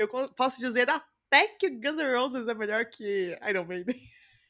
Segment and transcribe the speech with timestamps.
[0.00, 4.00] Eu posso dizer até que Guns N' Roses é melhor que Iron Maiden.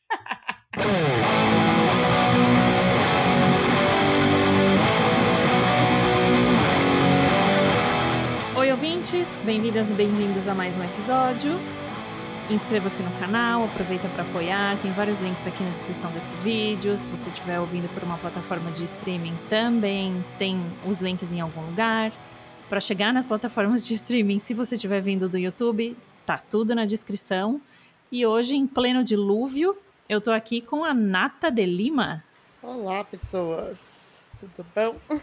[8.57, 11.50] Oi, ouvintes, bem-vindas e bem-vindos a mais um episódio.
[12.48, 16.96] Inscreva-se no canal, aproveita para apoiar, tem vários links aqui na descrição desse vídeo.
[16.96, 21.62] Se você estiver ouvindo por uma plataforma de streaming, também tem os links em algum
[21.62, 22.12] lugar.
[22.71, 26.84] Para chegar nas plataformas de streaming, se você estiver vindo do YouTube, tá tudo na
[26.84, 27.61] descrição.
[28.12, 29.77] E hoje, em pleno dilúvio,
[30.09, 32.23] eu tô aqui com a Nata de Lima.
[32.62, 33.77] Olá, pessoas.
[34.38, 35.20] Tudo bom?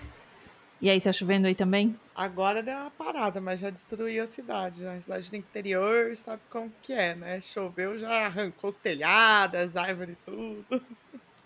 [0.82, 1.98] E aí, tá chovendo aí também?
[2.14, 4.86] Agora deu uma parada, mas já destruiu a cidade.
[4.86, 7.40] A cidade do interior sabe como que é, né?
[7.40, 10.82] Choveu, já arrancou os telhados, árvores tudo.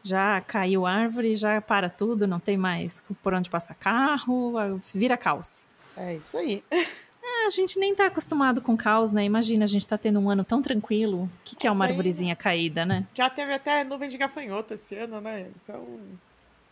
[0.01, 4.55] Já caiu árvore, já para tudo, não tem mais por onde passar carro,
[4.95, 5.69] vira caos.
[5.95, 6.63] É isso aí.
[6.71, 9.23] É, a gente nem tá acostumado com caos, né?
[9.23, 11.23] Imagina, a gente tá tendo um ano tão tranquilo.
[11.23, 13.05] O que, que é uma arvorezinha caída, né?
[13.13, 15.47] Já teve até nuvem de gafanhoto esse ano, né?
[15.63, 15.85] Então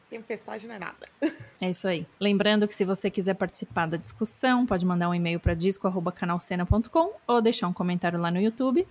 [0.09, 1.07] tempestade não é nada.
[1.61, 2.05] É isso aí.
[2.19, 7.41] Lembrando que se você quiser participar da discussão, pode mandar um e-mail para disco@canalcena.com ou
[7.41, 8.87] deixar um comentário lá no YouTube.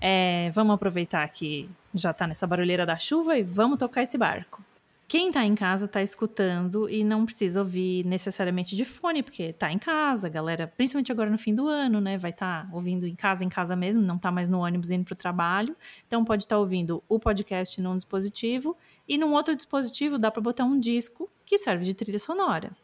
[0.00, 4.62] É, vamos aproveitar que já está nessa barulheira da chuva e vamos tocar esse barco.
[5.08, 9.70] Quem está em casa está escutando e não precisa ouvir necessariamente de fone, porque está
[9.70, 12.18] em casa, galera, principalmente agora no fim do ano, né?
[12.18, 15.04] Vai estar tá ouvindo em casa, em casa mesmo, não está mais no ônibus indo
[15.04, 15.76] para o trabalho.
[16.08, 20.42] Então pode estar tá ouvindo o podcast num dispositivo e num outro dispositivo dá para
[20.42, 22.76] botar um disco que serve de trilha sonora.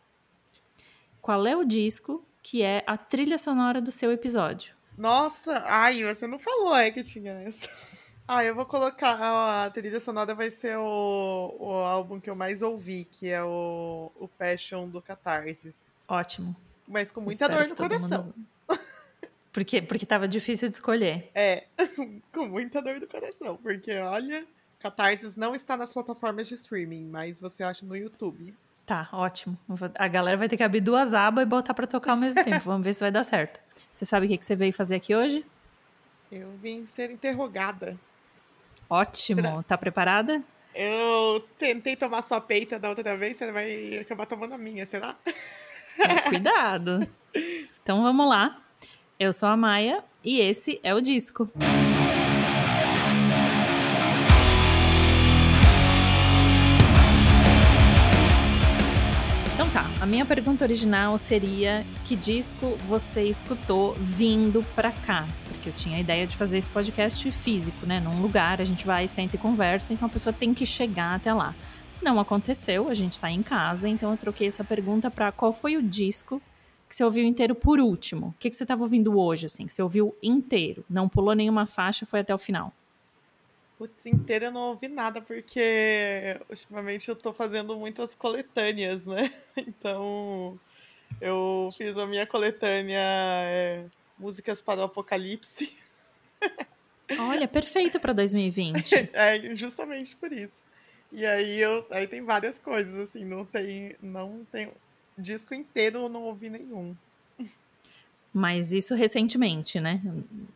[1.20, 4.74] Qual é o disco que é a trilha sonora do seu episódio?
[4.96, 7.68] Nossa, ai, você não falou é que tinha essa.
[8.26, 12.62] Ah, eu vou colocar a trilha sonora vai ser o, o álbum que eu mais
[12.62, 15.74] ouvi, que é o, o Passion do Catarsis.
[16.08, 16.54] Ótimo.
[16.86, 18.24] Mas com muita Espero dor no coração.
[18.24, 18.34] Mundo...
[19.52, 21.30] Porque, porque tava difícil de escolher.
[21.34, 21.64] É,
[22.32, 23.58] com muita dor no coração.
[23.62, 24.46] Porque, olha,
[24.80, 28.54] Catarsis não está nas plataformas de streaming, mas você acha no YouTube.
[28.86, 29.58] Tá, ótimo.
[29.94, 32.64] A galera vai ter que abrir duas abas e botar para tocar ao mesmo tempo.
[32.64, 33.60] Vamos ver se vai dar certo.
[33.92, 35.44] Você sabe o que, que você veio fazer aqui hoje?
[36.30, 37.98] Eu vim ser interrogada.
[38.92, 39.40] Ótimo.
[39.40, 39.62] Será?
[39.62, 40.42] Tá preparada?
[40.74, 45.16] Eu tentei tomar sua peita da outra vez, você vai acabar tomando a minha, será?
[45.98, 47.08] É, cuidado.
[47.82, 48.60] Então vamos lá.
[49.18, 51.50] Eu sou a Maia e esse é o disco.
[59.54, 65.26] Então tá, a minha pergunta original seria: que disco você escutou vindo pra cá?
[65.62, 68.00] Que eu tinha a ideia de fazer esse podcast físico, né?
[68.00, 71.32] Num lugar, a gente vai, senta e conversa, então a pessoa tem que chegar até
[71.32, 71.54] lá.
[72.02, 75.76] Não aconteceu, a gente tá em casa, então eu troquei essa pergunta para qual foi
[75.76, 76.42] o disco
[76.88, 78.28] que você ouviu inteiro por último?
[78.28, 80.84] O que, que você estava ouvindo hoje, assim, que você ouviu inteiro?
[80.90, 82.72] Não pulou nenhuma faixa, foi até o final?
[83.78, 89.32] Putz, inteiro eu não ouvi nada, porque ultimamente eu tô fazendo muitas coletâneas, né?
[89.56, 90.58] Então,
[91.20, 93.84] eu fiz a minha coletânea é,
[94.18, 95.76] músicas para o apocalipse.
[97.18, 99.10] Olha, perfeito para 2020.
[99.12, 100.62] É, justamente por isso.
[101.10, 104.72] E aí eu, aí tem várias coisas assim, não tem, não tem
[105.18, 106.96] disco inteiro eu não ouvi nenhum.
[108.32, 110.00] Mas isso recentemente, né?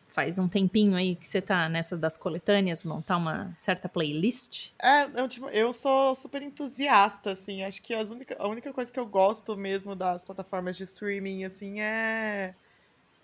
[0.07, 4.71] Faz um tempinho aí que você tá nessa das coletâneas, montar uma certa playlist?
[4.81, 7.63] É, eu, tipo, eu sou super entusiasta, assim.
[7.63, 11.43] Acho que as única, a única coisa que eu gosto mesmo das plataformas de streaming,
[11.43, 12.55] assim, é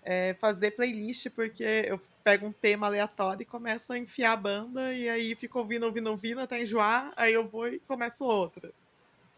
[0.04, 4.92] é, fazer playlist, porque eu pego um tema aleatório e começo a enfiar a banda,
[4.94, 8.70] e aí fico ouvindo, ouvindo, ouvindo até enjoar, aí eu vou e começo outra.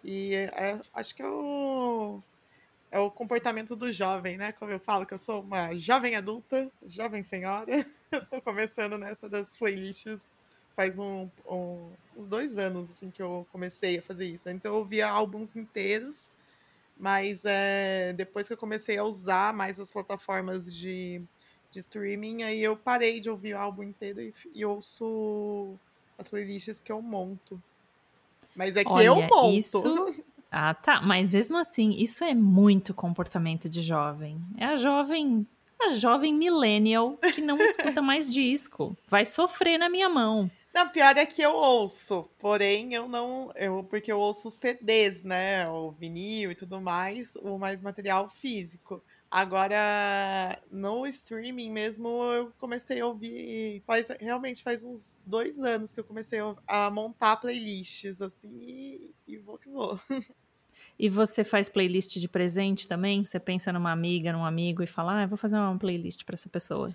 [0.04, 2.20] E é, é, acho que é o,
[2.90, 4.52] é o comportamento do jovem, né?
[4.52, 7.66] Como eu falo, que eu sou uma jovem adulta, jovem senhora,
[8.12, 10.20] eu tô começando nessa das playlists
[10.76, 14.46] faz um, um, uns dois anos assim que eu comecei a fazer isso.
[14.46, 16.30] Antes eu ouvia álbuns inteiros
[16.96, 21.20] mas é, depois que eu comecei a usar mais as plataformas de,
[21.70, 25.74] de streaming, aí eu parei de ouvir o álbum inteiro e, e ouço
[26.18, 27.62] as playlists que eu monto.
[28.54, 29.50] Mas é que Olha, eu monto.
[29.52, 30.24] Isso...
[30.58, 31.02] Ah, tá.
[31.02, 34.40] Mas mesmo assim, isso é muito comportamento de jovem.
[34.56, 35.46] É a jovem.
[35.78, 38.96] A jovem millennial que não escuta mais disco.
[39.06, 40.50] Vai sofrer na minha mão.
[40.76, 43.50] Não, pior é que eu ouço, porém eu não.
[43.56, 45.66] Eu, porque eu ouço CDs, né?
[45.70, 49.02] O vinil e tudo mais, o mais material físico.
[49.30, 53.82] Agora, no streaming mesmo, eu comecei a ouvir.
[53.86, 59.38] Faz, realmente faz uns dois anos que eu comecei a montar playlists, assim, e, e
[59.38, 59.98] vou que vou.
[60.98, 63.24] E você faz playlist de presente também?
[63.24, 66.34] Você pensa numa amiga, num amigo e fala, ah, eu vou fazer uma playlist para
[66.34, 66.94] essa pessoa.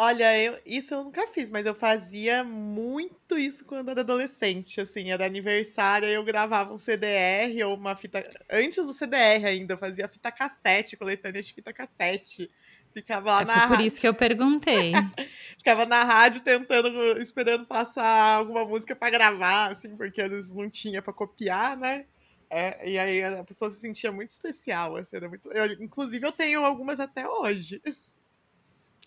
[0.00, 5.10] Olha, eu, isso eu nunca fiz, mas eu fazia muito isso quando era adolescente, assim,
[5.10, 10.06] era aniversário, eu gravava um CDR ou uma fita, antes do CDR ainda, eu fazia
[10.06, 12.48] fita cassete, coletânea de fita cassete.
[12.94, 13.76] Ficava lá é, na foi rádio.
[13.76, 14.92] por isso que eu perguntei.
[15.58, 20.70] Ficava na rádio tentando, esperando passar alguma música para gravar, assim, porque às vezes não
[20.70, 22.06] tinha para copiar, né?
[22.48, 25.50] É, e aí a pessoa se sentia muito especial, assim, era muito...
[25.50, 27.82] Eu, inclusive eu tenho algumas até hoje.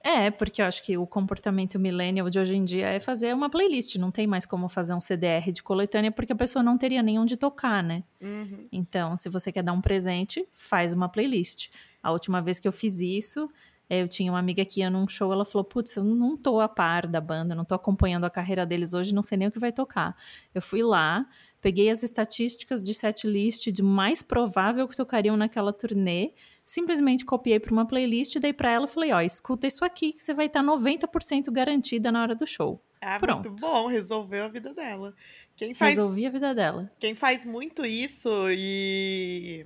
[0.03, 3.49] É, porque eu acho que o comportamento millennial de hoje em dia é fazer uma
[3.49, 3.95] playlist.
[3.95, 7.19] Não tem mais como fazer um CDR de coletânea, porque a pessoa não teria nem
[7.19, 8.03] onde tocar, né?
[8.19, 8.67] Uhum.
[8.71, 11.69] Então, se você quer dar um presente, faz uma playlist.
[12.01, 13.49] A última vez que eu fiz isso,
[13.89, 16.69] eu tinha uma amiga que ia num show, ela falou: Putz, eu não tô a
[16.69, 19.59] par da banda, não tô acompanhando a carreira deles hoje, não sei nem o que
[19.59, 20.15] vai tocar.
[20.55, 21.25] Eu fui lá,
[21.61, 26.33] peguei as estatísticas de setlist de mais provável que tocariam naquela turnê
[26.65, 30.23] simplesmente copiei para uma playlist, dei para ela e falei, ó, escuta isso aqui que
[30.23, 32.81] você vai estar 90% garantida na hora do show.
[33.01, 33.49] Ah, Pronto.
[33.49, 35.13] muito bom, resolveu a vida dela.
[35.55, 36.91] Quem faz, Resolvi a vida dela.
[36.99, 39.65] Quem faz muito isso e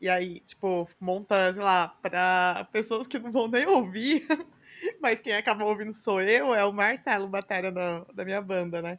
[0.00, 4.24] e aí, tipo, monta, sei lá, para pessoas que não vão nem ouvir,
[5.02, 8.98] mas quem acaba ouvindo sou eu, é o Marcelo, batera da, da minha banda, né?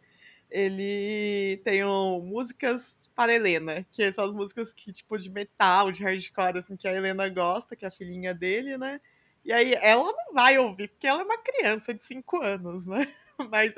[0.49, 6.03] Ele tem um, músicas para Helena, que são as músicas que, tipo, de metal, de
[6.03, 8.99] hardcore, assim, que a Helena gosta, que é a filhinha dele, né?
[9.43, 13.13] E aí ela não vai ouvir, porque ela é uma criança de 5 anos, né?
[13.49, 13.73] Mas,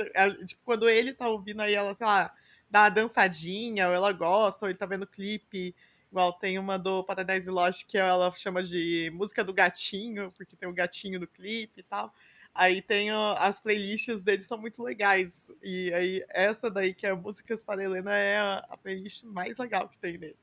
[0.47, 2.33] tipo, quando ele tá ouvindo aí, ela, sei lá,
[2.69, 5.75] dá uma dançadinha, ou ela gosta, ou ele tá vendo clipe.
[6.11, 10.67] Igual tem uma do Paradise Lost que ela chama de música do gatinho, porque tem
[10.67, 12.13] o gatinho do clipe e tal.
[12.53, 15.49] Aí tem as playlists deles são muito legais.
[15.63, 19.97] E aí essa daí que é Músicas para Helena é a, playlist mais legal que
[19.97, 20.35] tem dele.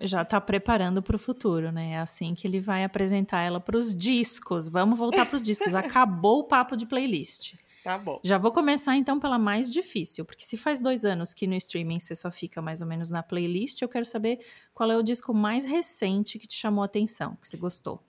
[0.00, 1.92] Já tá preparando para o futuro, né?
[1.92, 4.68] É assim que ele vai apresentar ela para os discos.
[4.68, 5.72] Vamos voltar para os discos.
[5.74, 7.54] Acabou o papo de playlist.
[7.84, 8.18] Tá bom.
[8.24, 12.00] Já vou começar então pela mais difícil, porque se faz dois anos que no streaming
[12.00, 14.40] você só fica mais ou menos na playlist, eu quero saber
[14.72, 18.02] qual é o disco mais recente que te chamou a atenção, que você gostou.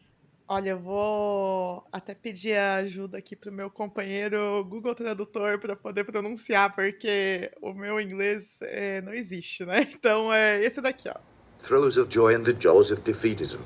[0.48, 6.76] Olha, eu vou até pedir ajuda aqui pro meu companheiro Google Tradutor para poder pronunciar,
[6.76, 9.88] porque o meu inglês é, não existe, né?
[9.96, 11.16] Então é esse daqui, ó.
[11.66, 13.60] Throes of joy and the jaws of defeatism.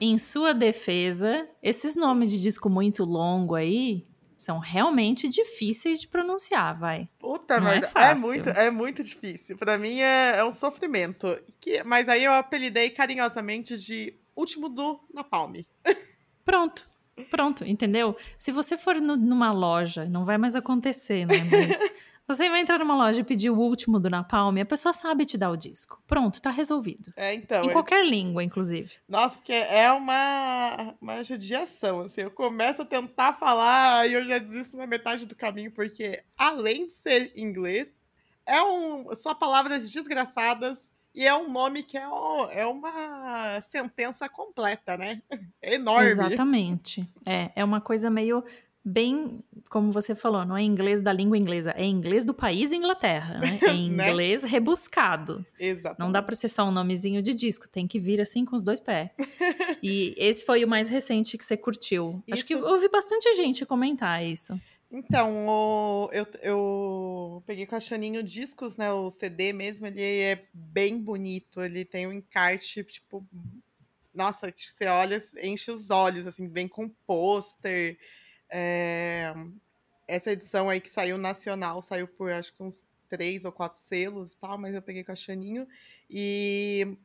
[0.00, 6.78] Em sua defesa, esses nomes de disco muito longo aí são realmente difíceis de pronunciar,
[6.78, 7.10] vai.
[7.18, 8.26] Puta não é merda, é, fácil.
[8.26, 9.58] muito, é muito difícil.
[9.58, 11.38] Para mim é, é um sofrimento.
[11.60, 15.54] Que, mas aí eu apelidei carinhosamente de último do Napalm.
[16.44, 16.90] Pronto.
[17.30, 18.16] Pronto, entendeu?
[18.38, 21.36] Se você for no, numa loja, não vai mais acontecer, né?
[21.50, 21.78] Mas
[22.26, 25.36] você vai entrar numa loja e pedir o último do Napalm, a pessoa sabe te
[25.36, 26.02] dar o disco.
[26.06, 27.12] Pronto, tá resolvido.
[27.16, 27.64] É, então.
[27.64, 28.94] Em é- qualquer língua, inclusive.
[29.08, 32.22] Nossa, porque é uma, uma judiação, assim.
[32.22, 36.86] Eu começo a tentar falar e eu já desisto na metade do caminho, porque além
[36.86, 38.00] de ser inglês,
[38.46, 42.06] é um, só palavras desgraçadas e é um nome que é,
[42.52, 45.22] é uma sentença completa, né?
[45.62, 46.10] É enorme.
[46.10, 47.06] Exatamente.
[47.26, 48.42] É, é uma coisa meio
[48.82, 53.38] bem, como você falou, não é inglês da língua inglesa, é inglês do país Inglaterra,
[53.38, 53.58] né?
[53.60, 54.08] É Né?
[54.08, 55.44] inglês rebuscado.
[55.58, 55.98] Exatamente.
[55.98, 58.62] Não dá pra ser só um nomezinho de disco, tem que vir assim com os
[58.62, 59.10] dois pés.
[59.82, 62.22] e esse foi o mais recente que você curtiu.
[62.32, 62.64] Acho que Isso.
[62.64, 64.58] eu ouvi bastante gente comentar isso.
[64.90, 68.90] Então, o- eu, eu peguei com a Chaninho discos, né?
[68.92, 71.62] O CD mesmo, ele é bem bonito.
[71.62, 73.24] Ele tem um encarte, tipo.
[74.14, 77.98] Nossa, que você olha, enche os olhos, assim, vem com pôster.
[78.50, 79.32] É,
[80.08, 84.32] essa edição aí que saiu nacional, saiu por acho que uns três ou quatro selos
[84.34, 85.66] e tal, mas eu peguei com a Chaninho
[86.10, 86.96] e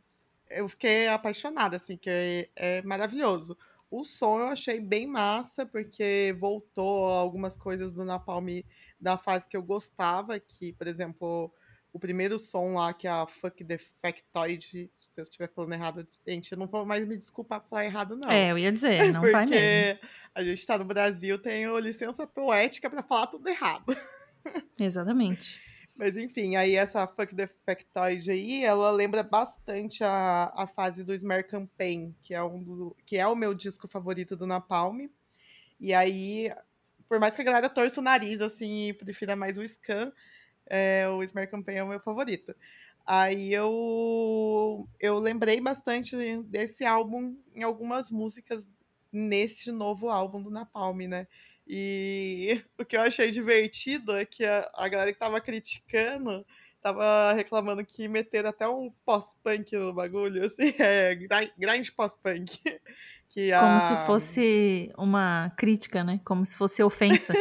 [0.50, 3.58] eu fiquei apaixonada, assim, que é, é maravilhoso.
[3.90, 8.62] O som eu achei bem massa, porque voltou algumas coisas do Napalm
[9.00, 11.54] da fase que eu gostava, que, por exemplo,
[11.94, 16.08] o primeiro som lá, que é a Fuck the Factoid, se eu estiver falando errado,
[16.28, 18.30] gente, eu não vou mais me desculpar por falar errado, não.
[18.30, 20.00] É, eu ia dizer, não vai mesmo.
[20.34, 23.96] A gente tá no Brasil, tenho licença poética pra falar tudo errado.
[24.78, 25.62] Exatamente.
[25.96, 31.14] Mas enfim, aí essa Fuck the Factoid aí, ela lembra bastante a, a fase do
[31.14, 35.08] Smear Campaign, que é, um do, que é o meu disco favorito do Napalm.
[35.80, 36.52] E aí,
[37.08, 40.12] por mais que a galera torça o nariz, assim, e prefira mais o Scan,
[40.66, 42.54] é, o Smear Campaign é o meu favorito.
[43.06, 48.68] Aí eu, eu lembrei bastante desse álbum em algumas músicas
[49.12, 51.28] nesse novo álbum do Napalm, né?
[51.68, 56.46] E o que eu achei divertido é que a, a galera que tava criticando
[56.82, 61.16] tava reclamando que meteram até um pós-punk no bagulho, assim, é,
[61.58, 62.60] grind pós-punk.
[63.60, 66.22] Como se fosse uma crítica, né?
[66.24, 67.34] Como se fosse ofensa.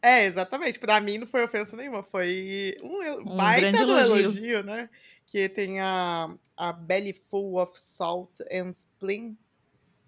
[0.00, 0.78] é, exatamente.
[0.78, 4.18] Pra mim não foi ofensa nenhuma, foi um, um grande elogio.
[4.18, 4.88] elogio, né?
[5.26, 8.72] Que tem a, a Belly Full of Salt and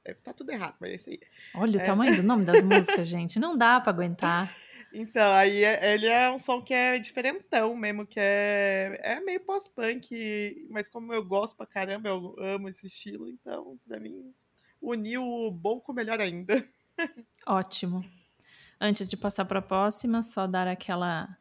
[0.03, 0.17] Spleen.
[0.23, 1.21] Tá tudo errado, mas é isso aí.
[1.55, 1.83] Olha é.
[1.83, 3.39] o tamanho do nome das músicas, gente.
[3.39, 4.55] Não dá pra aguentar.
[4.95, 9.41] Então, aí é, ele é um som que é diferentão mesmo, que é, é meio
[9.41, 14.35] pós-punk, mas como eu gosto pra caramba, eu amo esse estilo, então, pra mim,
[14.83, 16.63] uniu o bom com o melhor ainda.
[17.47, 18.05] Ótimo.
[18.79, 21.39] Antes de passar para a próxima, só dar aquela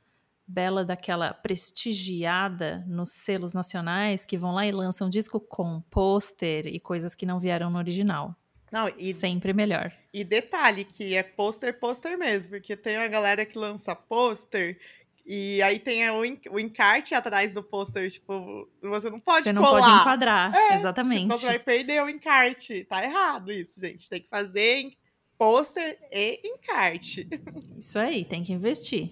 [0.47, 6.79] bela daquela prestigiada nos selos nacionais que vão lá e lançam disco com pôster e
[6.79, 8.33] coisas que não vieram no original.
[8.71, 9.91] Não, e, Sempre melhor.
[10.13, 14.79] E detalhe, que é pôster, pôster mesmo, porque tem uma galera que lança pôster
[15.25, 19.61] e aí tem o, o encarte atrás do pôster, tipo, você não pode Você não
[19.61, 19.81] colar.
[19.81, 21.27] pode enquadrar, é, exatamente.
[21.27, 22.83] Você vai perder o encarte.
[22.85, 24.09] Tá errado isso, gente.
[24.09, 24.91] Tem que fazer
[25.37, 27.27] pôster e encarte.
[27.77, 29.11] Isso aí, tem que investir.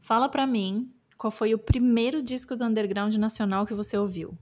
[0.00, 4.36] Fala pra mim, qual foi o primeiro disco do underground nacional que você ouviu?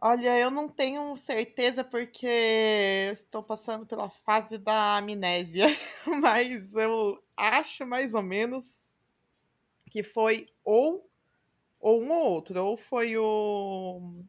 [0.00, 2.26] Olha, eu não tenho certeza porque
[3.12, 5.66] estou passando pela fase da amnésia,
[6.22, 8.78] mas eu acho mais ou menos
[9.90, 11.10] que foi ou,
[11.80, 14.22] ou um ou outro, ou foi o,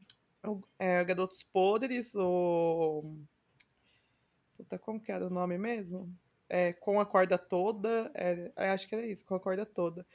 [0.43, 3.15] o é, Garotos Podres, o.
[4.57, 6.11] Puta, como que era o nome mesmo?
[6.49, 8.11] É, com a corda toda.
[8.15, 10.05] É, acho que era isso, com a corda toda.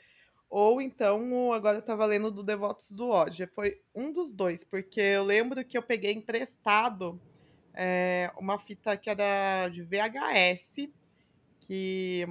[0.48, 3.48] Ou então, agora eu tava lendo do Devotos do ódio.
[3.48, 7.20] Foi um dos dois, porque eu lembro que eu peguei emprestado
[7.74, 10.88] é, uma fita que era de VHS,
[11.58, 12.24] que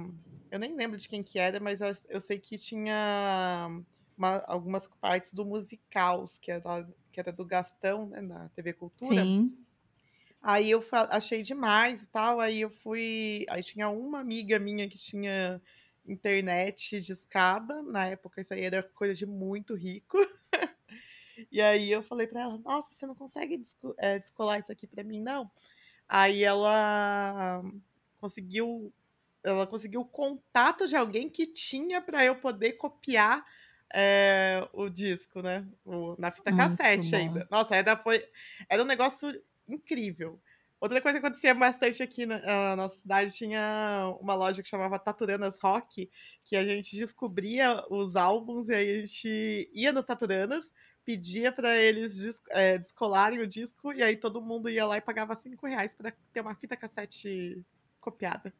[0.50, 3.68] eu nem lembro de quem que era, mas eu, eu sei que tinha
[4.16, 9.22] uma, algumas partes do Musicals, que era, que era do Gastão, né, na TV Cultura.
[9.22, 9.54] Sim.
[10.40, 13.46] Aí eu achei demais e tal, aí eu fui...
[13.48, 15.60] Aí tinha uma amiga minha que tinha
[16.06, 20.18] internet de escada, na época isso aí era coisa de muito rico.
[21.50, 23.60] e aí eu falei para ela, nossa, você não consegue
[23.98, 25.50] é, descolar isso aqui para mim, não?
[26.08, 27.62] Aí ela
[28.20, 28.92] conseguiu
[29.42, 33.44] ela conseguiu o contato de alguém que tinha para eu poder copiar
[33.92, 35.66] é, o disco, né?
[35.84, 37.16] O, na fita Muito cassete bom.
[37.16, 37.46] ainda.
[37.50, 38.26] Nossa, era, foi,
[38.68, 39.30] era um negócio
[39.68, 40.40] incrível.
[40.80, 44.98] Outra coisa que acontecia bastante aqui na, na, nossa cidade tinha uma loja que chamava
[44.98, 46.10] Taturanas Rock,
[46.44, 50.72] que a gente descobria os álbuns e aí a gente ia no Taturanas,
[51.04, 55.34] pedia para eles é, descolarem o disco e aí todo mundo ia lá e pagava
[55.34, 57.64] cinco reais para ter uma fita cassete
[58.00, 58.52] copiada.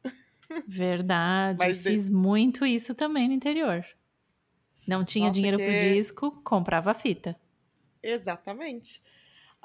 [0.67, 1.59] Verdade.
[1.59, 2.15] Mas Fiz de...
[2.15, 3.85] muito isso também no interior.
[4.87, 5.65] Não tinha Nossa, dinheiro que...
[5.65, 7.39] pro disco, comprava a fita.
[8.03, 9.03] Exatamente.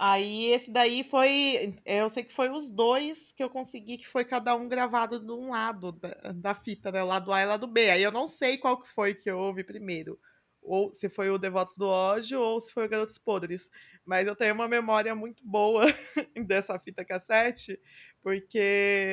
[0.01, 1.75] Aí esse daí foi.
[1.85, 5.29] Eu sei que foi os dois que eu consegui, que foi cada um gravado de
[5.33, 7.03] um lado da, da fita, né?
[7.03, 7.89] O lado A e o lado B.
[7.89, 10.17] Aí eu não sei qual que foi que eu ouvi primeiro.
[10.61, 13.69] Ou se foi o Devotos do Ódio ou se foi o Garotos Podres.
[14.05, 15.83] Mas eu tenho uma memória muito boa
[16.47, 17.77] dessa fita cassete,
[18.21, 18.57] porque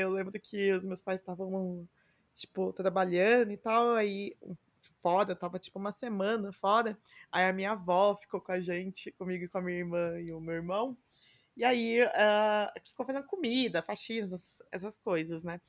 [0.03, 1.89] eu lembro que os meus pais estavam,
[2.35, 4.37] tipo, trabalhando e tal, aí
[5.07, 6.99] fora, tava tipo uma semana fora.
[7.31, 10.33] Aí a minha avó ficou com a gente, comigo e com a minha irmã e
[10.33, 10.99] o meu irmão.
[11.57, 15.61] E aí uh, ficou fazendo comida, faxinas, essas, coisas, né?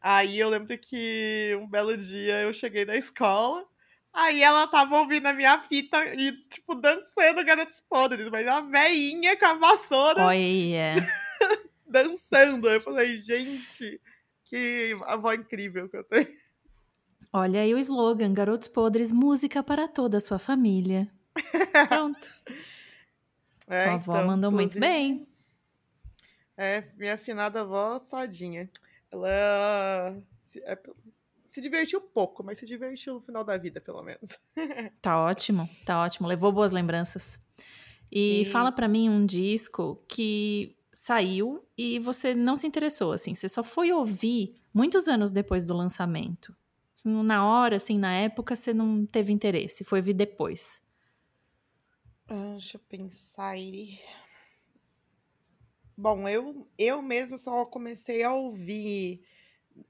[0.00, 3.62] Aí eu lembro que um belo dia eu cheguei da escola
[4.10, 9.36] Aí ela tava ouvindo a minha fita e, tipo, dançando Garotos Podres, mas uma veinha
[9.36, 10.24] com a vassoura.
[10.24, 10.94] Olha.
[11.86, 12.70] dançando.
[12.70, 14.00] Eu falei, gente,
[14.44, 16.37] que avó incrível que eu tenho.
[17.32, 21.08] Olha aí o slogan: Garotos Podres, música para toda a sua família.
[21.88, 22.28] Pronto.
[23.66, 25.28] É, Sua avó então, mandou muito bem.
[26.56, 28.68] É, minha afinada avó, sadinha.
[29.12, 30.16] Ela.
[30.56, 30.78] É,
[31.48, 34.38] se divertiu pouco, mas se divertiu no final da vida, pelo menos.
[35.02, 36.26] tá ótimo, tá ótimo.
[36.26, 37.38] Levou boas lembranças.
[38.10, 38.50] E Sim.
[38.50, 43.62] fala para mim um disco que saiu e você não se interessou, assim, você só
[43.62, 46.56] foi ouvir muitos anos depois do lançamento.
[47.04, 50.82] Na hora, assim, na época, você não teve interesse, foi ouvir depois.
[52.28, 53.56] Ah, deixa eu pensar.
[55.96, 59.24] Bom, eu, eu mesma só comecei a ouvir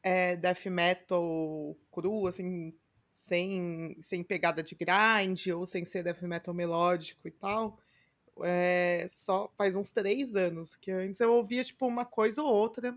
[0.02, 2.74] é, death metal cru, assim,
[3.10, 7.78] sem, sem pegada de grind ou sem ser death metal melódico e tal,
[8.42, 12.96] é, só faz uns três anos, que antes eu ouvia, tipo, uma coisa ou outra,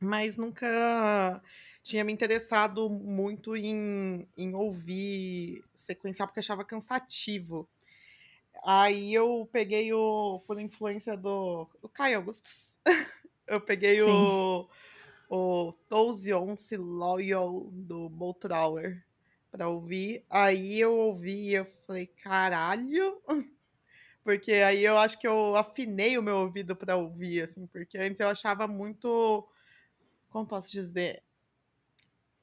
[0.00, 1.42] mas nunca
[1.84, 7.68] tinha me interessado muito em, em ouvir sequencial porque achava cansativo.
[8.64, 12.78] Aí eu peguei o, por influência do, do Caio Augustus,
[13.46, 14.10] eu peguei Sim.
[14.10, 14.66] o,
[15.28, 19.04] o Toze Once Loyal do Boltrauer
[19.50, 20.24] pra ouvir.
[20.30, 23.20] Aí eu ouvi e eu falei, caralho!
[24.24, 28.18] Porque aí eu acho que eu afinei o meu ouvido pra ouvir, assim, porque antes
[28.18, 29.46] eu achava muito.
[30.30, 31.22] Como posso dizer?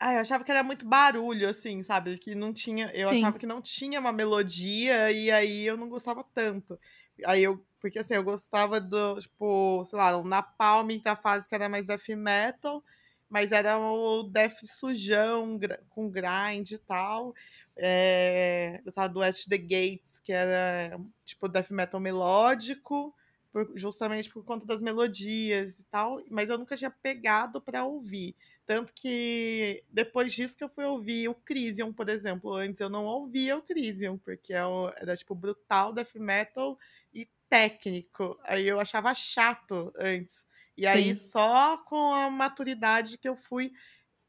[0.04, 2.18] Ah, eu achava que era muito barulho, assim, sabe?
[2.18, 2.88] Que não tinha.
[2.94, 3.12] Eu Sim.
[3.12, 6.80] achava que não tinha uma melodia e aí eu não gostava tanto.
[7.26, 7.64] Aí eu.
[7.80, 11.86] Porque assim, eu gostava do, tipo, sei lá, o Napalm da fase que era mais
[11.88, 12.84] death metal,
[13.30, 17.34] mas era o death sujão, com grind e tal.
[17.76, 23.16] É, gostava do At the Gates, que era tipo death metal melódico,
[23.52, 28.36] por- justamente por conta das melodias e tal, mas eu nunca tinha pegado pra ouvir.
[28.72, 32.56] Tanto que depois disso que eu fui ouvir o Crisium, por exemplo.
[32.56, 34.62] Antes eu não ouvia o Crisium, porque é
[34.96, 36.80] era tipo brutal death metal
[37.14, 38.40] e técnico.
[38.46, 40.36] Aí eu achava chato antes.
[40.78, 41.20] E aí Sim.
[41.20, 43.74] só com a maturidade que eu fui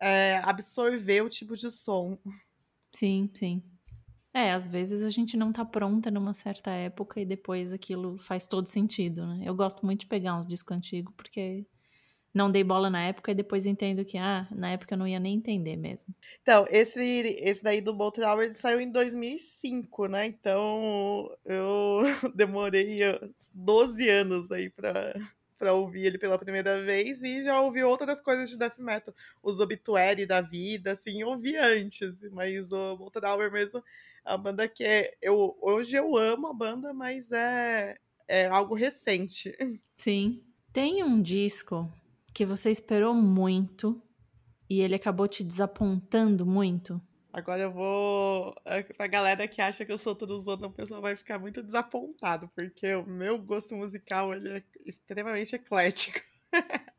[0.00, 2.18] é, absorver o tipo de som.
[2.92, 3.62] Sim, sim.
[4.34, 8.48] É, às vezes a gente não tá pronta numa certa época e depois aquilo faz
[8.48, 9.44] todo sentido, né?
[9.44, 11.64] Eu gosto muito de pegar uns discos antigos porque
[12.34, 15.20] não dei bola na época e depois entendo que, ah, na época eu não ia
[15.20, 16.14] nem entender mesmo.
[16.40, 20.26] Então, esse, esse daí do Bolt Tower ele saiu em 2005, né?
[20.26, 22.00] Então eu
[22.34, 23.20] demorei eh,
[23.52, 25.14] 12 anos aí pra,
[25.58, 29.14] pra ouvir ele pela primeira vez e já ouvi outras coisas de death metal.
[29.42, 33.84] Os Obituary da vida, assim, ouvi antes, mas o Bolt Tower mesmo,
[34.24, 35.14] a banda que é.
[35.20, 39.54] Eu, hoje eu amo a banda, mas é, é algo recente.
[39.98, 40.42] Sim.
[40.72, 41.92] Tem um disco
[42.34, 44.00] que você esperou muito
[44.68, 47.00] e ele acabou te desapontando muito.
[47.32, 48.54] Agora eu vou.
[48.96, 52.50] Pra galera que acha que eu sou tudo zona, o pessoal vai ficar muito desapontado,
[52.54, 56.20] porque o meu gosto musical ele é extremamente eclético.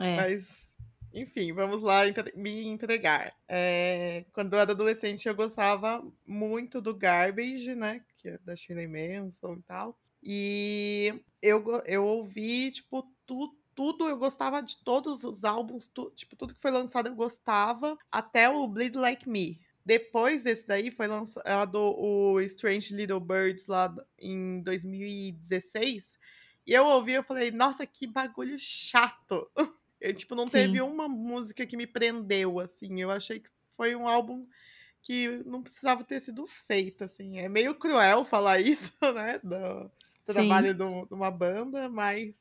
[0.00, 0.16] É.
[0.16, 0.72] Mas,
[1.14, 3.32] enfim, vamos lá entre- me entregar.
[3.48, 8.02] É, quando eu era adolescente, eu gostava muito do Garbage, né?
[8.18, 9.98] Que é da Shirley Manson e tal.
[10.22, 16.34] E eu, eu ouvi, tipo, tu, tudo, eu gostava de todos os álbuns, tu- tipo,
[16.34, 19.60] tudo que foi lançado eu gostava, até o Bleed Like Me.
[19.84, 26.18] Depois desse daí foi lançado o Strange Little Birds lá em 2016.
[26.66, 29.48] E eu ouvi, eu falei, nossa, que bagulho chato.
[29.98, 30.80] Eu, tipo, não teve Sim.
[30.82, 33.00] uma música que me prendeu, assim.
[33.00, 34.46] Eu achei que foi um álbum
[35.00, 37.38] que não precisava ter sido feito, assim.
[37.38, 39.40] É meio cruel falar isso, né?
[39.42, 39.90] Do
[40.26, 42.36] trabalho de uma banda, mas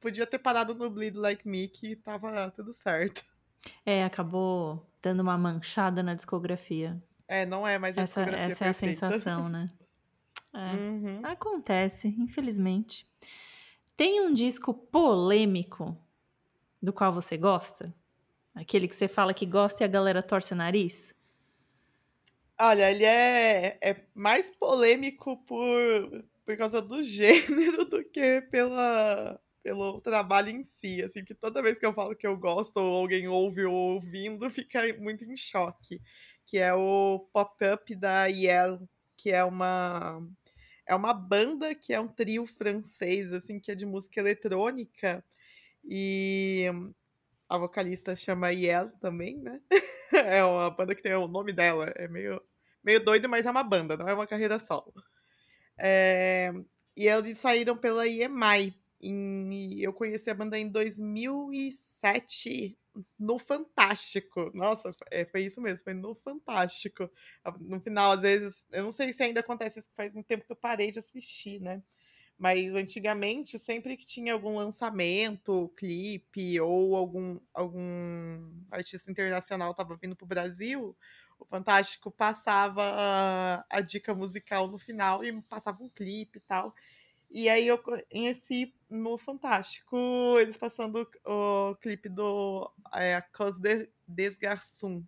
[0.00, 3.24] podia ter parado no Bleed Like Me, que tava tudo certo.
[3.84, 7.00] É, acabou dando uma manchada na discografia.
[7.26, 8.94] É, não é mais a Essa, discografia essa é a perfeita.
[8.94, 9.70] sensação, né?
[10.54, 10.72] É.
[10.74, 11.20] Uhum.
[11.24, 13.06] Acontece, infelizmente.
[13.96, 15.96] Tem um disco polêmico
[16.82, 17.94] do qual você gosta?
[18.54, 21.14] Aquele que você fala que gosta e a galera torce o nariz?
[22.60, 30.00] Olha, ele é, é mais polêmico por, por causa do gênero do que pela, pelo
[30.00, 31.02] trabalho em si.
[31.02, 34.48] Assim, que toda vez que eu falo que eu gosto ou alguém ouve ou ouvindo,
[34.48, 36.00] fica muito em choque.
[36.46, 40.26] Que é o Pop-Up da Yell, que é uma,
[40.86, 45.22] é uma banda que é um trio francês, assim, que é de música eletrônica.
[45.84, 46.64] E
[47.46, 49.60] a vocalista chama Yell também, né?
[50.10, 51.92] É uma banda que tem o nome dela.
[51.94, 52.40] É meio,
[52.82, 54.94] meio doido, mas é uma banda, não é uma carreira solo.
[55.76, 56.50] É,
[56.96, 58.74] e eles saíram pela EMI.
[59.00, 62.76] Em, eu conheci a banda em 2007
[63.18, 64.50] no Fantástico.
[64.54, 67.08] Nossa, é, foi isso mesmo, foi no Fantástico.
[67.60, 70.52] No final, às vezes, eu não sei se ainda acontece isso, faz muito tempo que
[70.52, 71.82] eu parei de assistir, né?
[72.38, 80.14] Mas antigamente, sempre que tinha algum lançamento, clipe ou algum, algum artista internacional estava vindo
[80.14, 80.96] para o Brasil,
[81.38, 86.72] o Fantástico passava a, a dica musical no final e passava um clipe e tal.
[87.30, 89.96] E aí eu conheci no Fantástico
[90.40, 95.04] eles passando o, clipe do é, Cos de, des Garçons,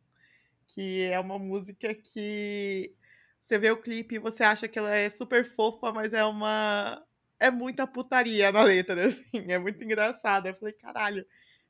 [0.67, 2.95] que é uma música que
[3.43, 7.05] você vê o clipe e você acha que ela é super fofa, mas é uma
[7.41, 10.47] é muita putaria na letra, assim, é muito engraçado.
[10.47, 11.27] Eu falei, caralho,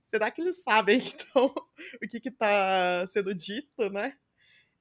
[0.08, 1.46] será que eles sabem então,
[2.02, 4.16] o que que tá sendo dito, né?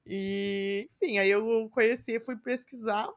[0.04, 3.08] E, enfim, aí eu conheci, fui pesquisar.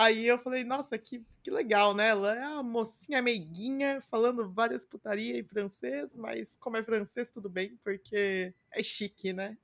[0.00, 2.10] Aí eu falei, nossa, que, que legal, né?
[2.10, 7.48] Ela é uma mocinha meiguinha, falando várias putaria em francês, mas como é francês, tudo
[7.48, 9.58] bem, porque é chique, né?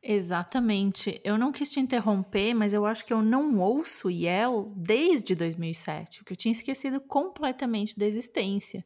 [0.00, 1.20] Exatamente.
[1.24, 6.24] Eu não quis te interromper, mas eu acho que eu não ouço Yell desde 2007,
[6.24, 8.84] que eu tinha esquecido completamente da existência.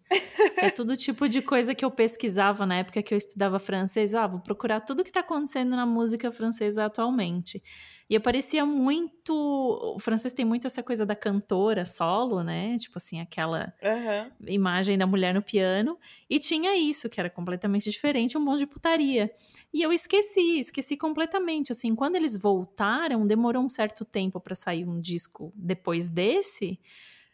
[0.57, 4.15] é tudo tipo de coisa que eu pesquisava na época que eu estudava francês.
[4.15, 7.63] Ah, vou procurar tudo que está acontecendo na música francesa atualmente.
[8.09, 9.33] E aparecia muito.
[9.35, 12.77] O francês tem muito essa coisa da cantora solo, né?
[12.79, 14.33] Tipo assim, aquela Aham.
[14.47, 15.99] imagem da mulher no piano.
[16.29, 19.31] E tinha isso, que era completamente diferente, um monte de putaria.
[19.73, 21.73] E eu esqueci, esqueci completamente.
[21.73, 26.79] Assim, quando eles voltaram, demorou um certo tempo para sair um disco depois desse.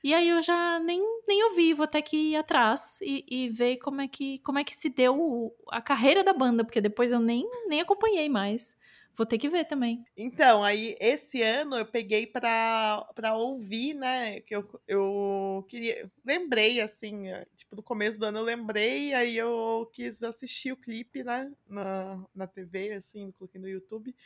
[0.02, 3.76] E aí eu já nem, nem ouvi, vou até que ir atrás e, e ver
[3.78, 7.20] como é, que, como é que se deu a carreira da banda, porque depois eu
[7.20, 8.76] nem, nem acompanhei mais.
[9.20, 10.02] Vou ter que ver também.
[10.16, 14.40] Então, aí esse ano eu peguei pra, pra ouvir, né?
[14.40, 16.11] Que eu, eu queria.
[16.24, 20.76] Lembrei, assim, eh, tipo, no começo do ano eu lembrei, aí eu quis assistir o
[20.78, 21.52] clipe, né?
[21.68, 24.16] Na, na TV, assim, coloquei no YouTube.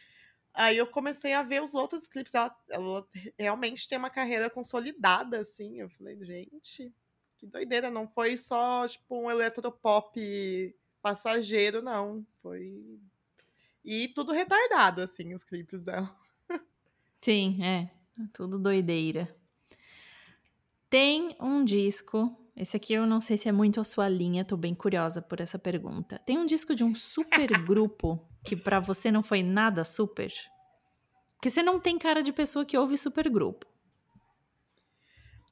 [0.55, 2.33] Aí eu comecei a ver os outros clipes.
[2.33, 5.81] Ela, ela realmente tem uma carreira consolidada, assim.
[5.81, 6.95] Eu falei, gente,
[7.37, 12.25] que doideira, não foi só, tipo, um eletropop passageiro, não.
[12.41, 13.01] Foi.
[13.85, 16.17] E tudo retardado, assim, os clipes dela.
[17.21, 17.91] Sim, é.
[18.33, 19.35] Tudo doideira.
[20.89, 22.35] Tem um disco.
[22.57, 25.41] Esse aqui eu não sei se é muito a sua linha, tô bem curiosa por
[25.41, 26.19] essa pergunta.
[26.21, 30.33] Tem um disco de um super grupo que pra você não foi nada super?
[31.35, 33.67] Porque você não tem cara de pessoa que ouve super grupo.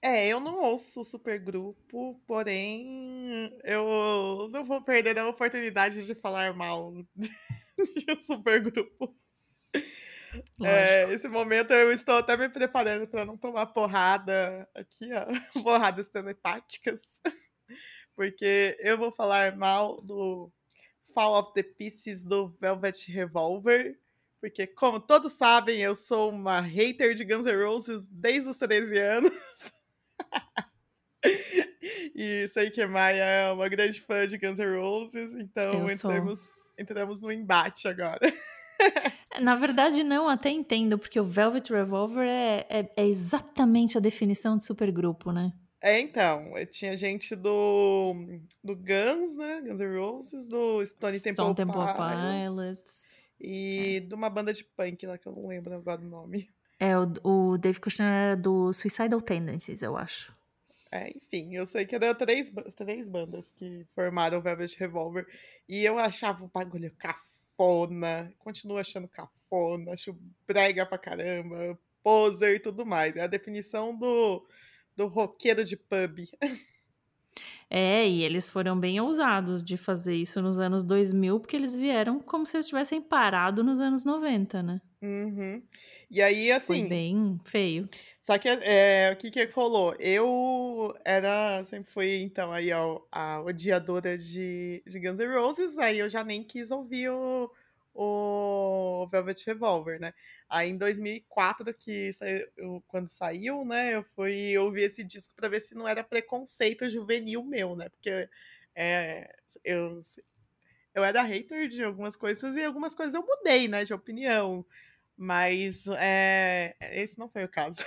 [0.00, 6.92] É, eu não ouço supergrupo, porém eu não vou perder a oportunidade de falar mal
[7.96, 9.16] de um supergrupo.
[10.62, 15.26] É, esse momento eu estou até me preparando para não tomar porrada aqui, ó,
[15.62, 17.00] porradas telepáticas,
[18.16, 20.50] porque eu vou falar mal do
[21.12, 23.98] Fall of the Pieces do Velvet Revolver,
[24.40, 28.98] porque como todos sabem, eu sou uma hater de Guns N' Roses desde os 13
[28.98, 29.32] anos.
[32.14, 36.10] E sei que Maia é uma grande fã de Guns N' Roses, então Eu sou.
[36.82, 38.20] Entramos no embate agora.
[39.40, 44.58] Na verdade, não, até entendo, porque o Velvet Revolver é, é, é exatamente a definição
[44.58, 45.52] de supergrupo, né?
[45.80, 48.14] É, então, eh, tinha gente do,
[48.62, 49.60] do Guns, né?
[49.62, 53.20] Guns N' Roses, do Stone Temple Stone Temple Pilots Pilots.
[53.40, 56.48] e de uma banda de punk lá que eu não lembro agora o nome.
[56.78, 60.32] É, o, o Dave Kushner era do Suicidal Tendencies, eu acho.
[60.92, 65.26] É, enfim, eu sei que eram três, três bandas que formaram o Velvet Revolver
[65.66, 70.14] e eu achava o bagulho cafona, continuo achando cafona, acho
[70.46, 73.16] brega pra caramba, poser e tudo mais.
[73.16, 74.46] É a definição do,
[74.94, 76.28] do roqueiro de pub.
[77.70, 82.20] É, e eles foram bem ousados de fazer isso nos anos 2000, porque eles vieram
[82.20, 84.78] como se eles tivessem parado nos anos 90, né?
[85.00, 85.62] Uhum.
[86.12, 87.88] E aí, Foi assim, bem feio.
[88.20, 89.94] Só que é, o que que rolou?
[89.98, 95.98] Eu era, sempre fui, então, aí, ó, a odiadora de, de Guns N' Roses, aí
[95.98, 97.50] eu já nem quis ouvir o,
[97.94, 100.14] o Velvet Revolver, né?
[100.48, 105.60] Aí em 2004, que saiu- quando saiu, né, eu fui ouvir esse disco pra ver
[105.60, 107.88] se não era preconceito juvenil meu, né?
[107.88, 108.28] Porque
[108.76, 110.00] é, eu,
[110.94, 114.64] eu era hater de algumas coisas e algumas coisas eu mudei, né, de opinião.
[115.16, 117.78] Mas é, esse não foi o caso.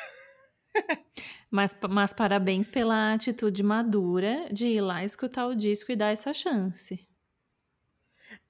[1.50, 6.34] Mas, mas parabéns pela atitude madura de ir lá escutar o disco e dar essa
[6.34, 7.08] chance.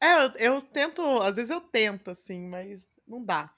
[0.01, 3.53] É, eu, eu tento, às vezes eu tento, assim, mas não dá.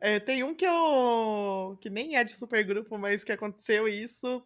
[0.00, 1.78] É, tem um que eu.
[1.80, 4.42] que nem é de supergrupo, mas que aconteceu isso.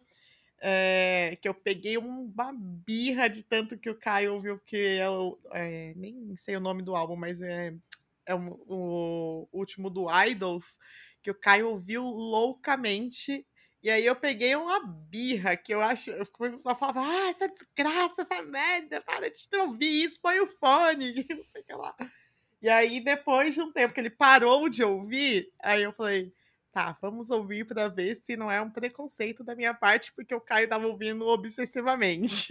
[0.61, 5.39] é, que eu peguei uma birra de tanto que o Caio ouviu, que o.
[5.53, 7.73] é, nem sei o nome do álbum, mas é,
[8.29, 10.77] é o, o último do Idols,
[11.23, 13.45] que o Caio ouviu loucamente.
[13.81, 16.11] E aí eu peguei uma birra, que eu acho.
[16.11, 16.23] Eu
[16.57, 21.43] só falava, ah, essa desgraça, essa merda, para de ouvir isso, põe o fone, não
[21.43, 21.95] sei o que lá.
[22.61, 26.31] E aí, depois de um tempo que ele parou de ouvir, aí eu falei,
[26.71, 30.41] tá, vamos ouvir pra ver se não é um preconceito da minha parte, porque o
[30.41, 32.47] Caio tava ouvindo obsessivamente.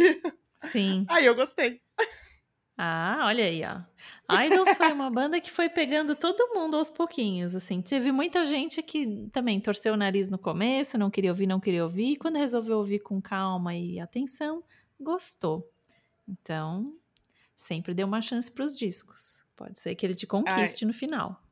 [0.59, 1.05] Sim.
[1.09, 1.81] Aí eu gostei.
[2.81, 3.83] Ah, olha aí, ó.
[4.45, 7.83] Idols foi uma banda que foi pegando todo mundo aos pouquinhos, assim.
[7.83, 11.83] Teve muita gente que também torceu o nariz no começo, não queria ouvir, não queria
[11.83, 12.13] ouvir.
[12.13, 14.63] E quando resolveu ouvir com calma e atenção,
[15.01, 15.69] gostou.
[16.29, 16.97] Então,
[17.53, 19.43] sempre dê uma chance pros discos.
[19.57, 21.43] Pode ser que ele te conquiste no final.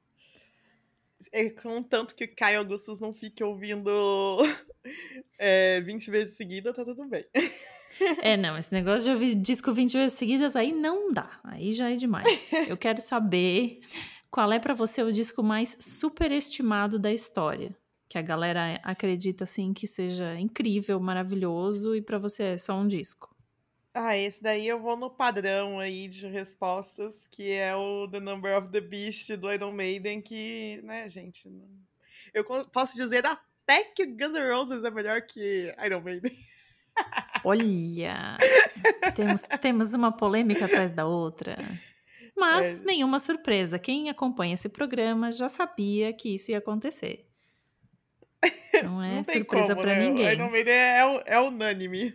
[1.32, 3.90] É, Contanto que o Caio Augustus não fique ouvindo
[5.40, 7.26] é, 20 vezes seguida, tá tudo bem.
[8.20, 11.30] É, não, esse negócio de ouvir disco 20 vezes seguidas aí não dá.
[11.44, 12.50] Aí já é demais.
[12.68, 13.80] Eu quero saber
[14.30, 17.76] qual é para você o disco mais superestimado da história.
[18.08, 22.86] Que a galera acredita assim que seja incrível, maravilhoso e para você é só um
[22.86, 23.34] disco.
[23.98, 28.56] Ah, esse daí eu vou no padrão aí de respostas, que é o The Number
[28.58, 31.50] of the Beast do Iron Maiden, que, né, gente,
[32.34, 36.36] eu posso dizer até que Guns N' Roses é melhor que Iron Maiden.
[37.44, 38.36] Olha,
[39.14, 41.56] temos, temos uma polêmica atrás da outra.
[42.36, 42.84] Mas é.
[42.84, 43.78] nenhuma surpresa.
[43.78, 47.26] Quem acompanha esse programa já sabia que isso ia acontecer.
[48.82, 50.08] Não é Não surpresa para né?
[50.08, 50.50] ninguém.
[50.50, 52.14] Maiden é, é unânime.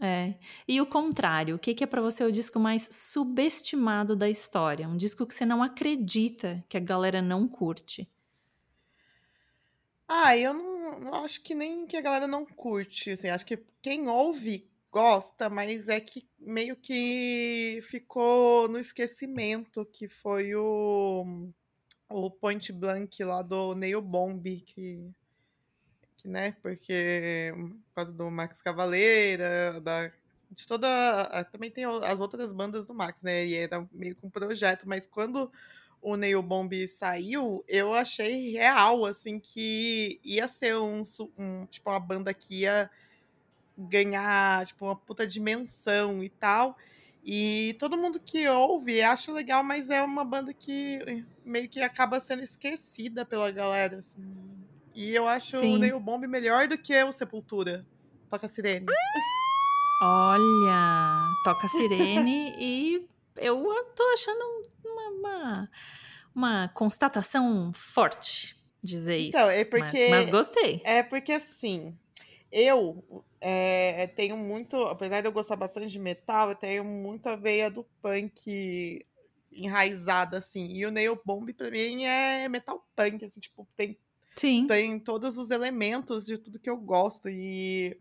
[0.00, 0.34] É.
[0.66, 4.88] E o contrário, o que, que é para você o disco mais subestimado da história?
[4.88, 8.08] Um disco que você não acredita que a galera não curte.
[10.06, 13.58] Ah, eu não, não acho que nem que a galera não curte, assim, acho que
[13.82, 21.50] quem ouve gosta, mas é que meio que ficou no esquecimento, que foi o,
[22.08, 25.10] o Point Blank lá do Neil Bomb, que,
[26.16, 27.52] que né, porque
[27.88, 30.12] por causa do Max Cavaleira, da,
[30.50, 34.30] de toda, também tem as outras bandas do Max, né, e era meio que um
[34.30, 35.50] projeto, mas quando
[36.04, 41.02] o Neil Bomb saiu, eu achei real, assim, que ia ser um,
[41.38, 42.90] um tipo, uma banda que ia
[43.76, 46.76] ganhar, tipo, uma puta dimensão e tal.
[47.24, 52.20] E todo mundo que ouve acha legal, mas é uma banda que meio que acaba
[52.20, 54.22] sendo esquecida pela galera, assim.
[54.94, 55.74] E eu acho Sim.
[55.74, 57.86] o Neil Bomb melhor do que o Sepultura.
[58.28, 58.86] Toca sirene.
[60.02, 64.44] Olha, toca sirene e eu tô achando
[64.84, 65.70] uma, uma,
[66.34, 69.58] uma constatação forte dizer então, isso.
[69.58, 70.80] É porque, mas, mas gostei.
[70.84, 71.96] É porque assim,
[72.52, 77.36] eu é, tenho muito, apesar de eu gostar bastante de metal, eu tenho muito a
[77.36, 79.04] veia do punk
[79.52, 80.72] enraizada, assim.
[80.72, 83.96] E o Neil Bomb, pra mim, é metal punk, assim, tipo, tem,
[84.36, 84.66] Sim.
[84.66, 87.28] tem todos os elementos de tudo que eu gosto.
[87.28, 87.98] E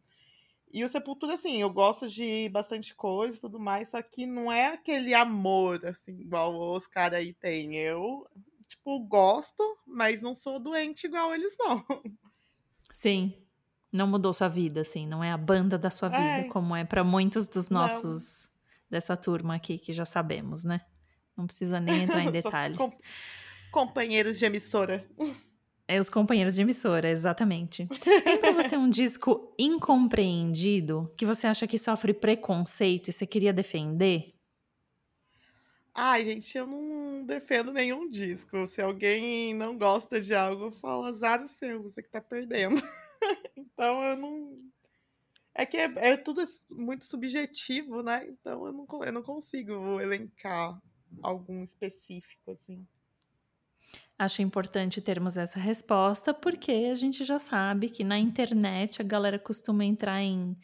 [0.74, 4.52] e o Sepultura, assim, eu gosto de bastante coisa e tudo mais, só que não
[4.52, 7.76] é aquele amor, assim, igual os caras aí têm.
[7.76, 8.28] Eu,
[8.68, 11.86] tipo, gosto, mas não sou doente igual eles, não.
[12.92, 13.38] Sim.
[13.92, 16.44] Não mudou sua vida, assim, não é a banda da sua vida, é.
[16.46, 18.52] como é para muitos dos nossos, não.
[18.90, 20.82] dessa turma aqui, que já sabemos, né?
[21.38, 22.80] Não precisa nem entrar em detalhes.
[22.80, 22.92] Com
[23.72, 25.08] companheiros de emissora.
[25.94, 27.88] É os companheiros de emissora, exatamente.
[28.24, 33.54] Tem pra você um disco incompreendido que você acha que sofre preconceito e você queria
[33.54, 34.34] defender?
[35.94, 38.68] Ai, gente, eu não defendo nenhum disco.
[38.68, 42.82] Se alguém não gosta de algo, fala azar o seu, você que tá perdendo.
[43.56, 44.58] então eu não.
[45.54, 48.28] É que é, é, tudo muito subjetivo, né?
[48.28, 50.82] Então eu não, eu não consigo elencar
[51.22, 52.84] algum específico, assim.
[54.18, 59.40] Acho importante termos essa resposta, porque a gente já sabe que na internet a galera
[59.40, 60.56] costuma entrar em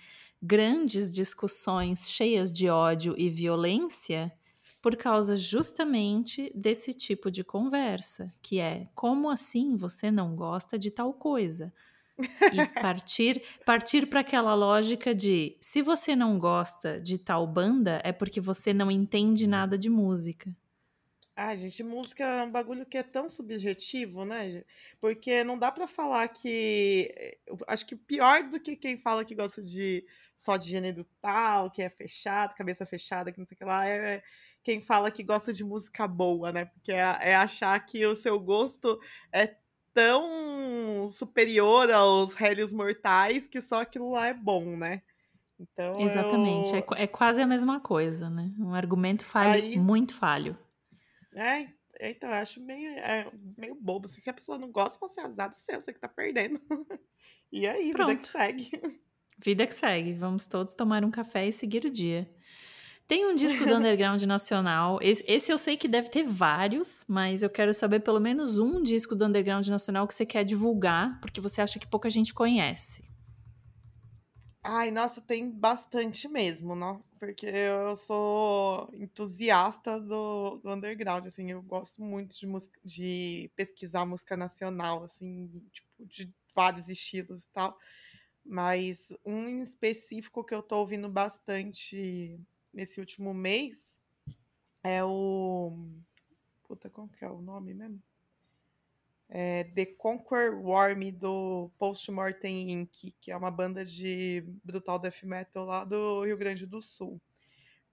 [0.41, 4.31] grandes discussões cheias de ódio e violência
[4.81, 10.89] por causa justamente desse tipo de conversa, que é como assim você não gosta de
[10.89, 11.73] tal coisa?
[12.17, 18.13] E partir partir para aquela lógica de se você não gosta de tal banda é
[18.13, 20.55] porque você não entende nada de música.
[21.41, 24.61] Ah, gente, música é um bagulho que é tão subjetivo, né?
[24.99, 27.13] Porque não dá pra falar que.
[27.15, 31.71] Eh, acho que pior do que quem fala que gosta de só de gênero tal,
[31.71, 34.21] que é fechado, cabeça fechada, que não sei o que lá, é
[34.61, 36.65] quem fala que gosta de música boa, né?
[36.65, 38.99] Porque é, é achar que o seu gosto
[39.31, 39.55] é
[39.93, 45.03] tão superior aos réis mortais que só aquilo lá é bom, né?
[45.57, 46.79] Então, Exatamente, eu...
[46.97, 48.51] é, é quase a mesma coisa, né?
[48.59, 49.79] Um argumento falho, Aí...
[49.79, 50.57] muito falho.
[51.33, 51.67] É,
[51.99, 54.05] então, eu acho meio, é, meio bobo.
[54.05, 56.59] Assim, se a pessoa não gosta, você é azar do seu, você que tá perdendo.
[57.51, 58.09] e aí, Pronto.
[58.09, 59.01] vida que segue.
[59.37, 60.13] Vida que segue.
[60.13, 62.29] Vamos todos tomar um café e seguir o dia.
[63.07, 64.99] Tem um disco do underground nacional.
[65.01, 68.83] Esse, esse, eu sei que deve ter vários, mas eu quero saber pelo menos um
[68.83, 73.08] disco do underground nacional que você quer divulgar, porque você acha que pouca gente conhece.
[74.63, 77.01] Ai, nossa, tem bastante mesmo, né?
[77.17, 84.05] Porque eu sou entusiasta do, do underground, assim, eu gosto muito de, música, de pesquisar
[84.05, 87.77] música nacional, assim, tipo, de vários estilos e tal.
[88.45, 92.39] Mas um em específico que eu tô ouvindo bastante
[92.73, 93.95] nesse último mês
[94.83, 95.77] é o.
[96.63, 98.01] Puta, qual que é o nome mesmo?
[99.29, 105.65] É The Conquer Worm do Postmortem Inc., que é uma banda de brutal death metal
[105.65, 107.21] lá do Rio Grande do Sul.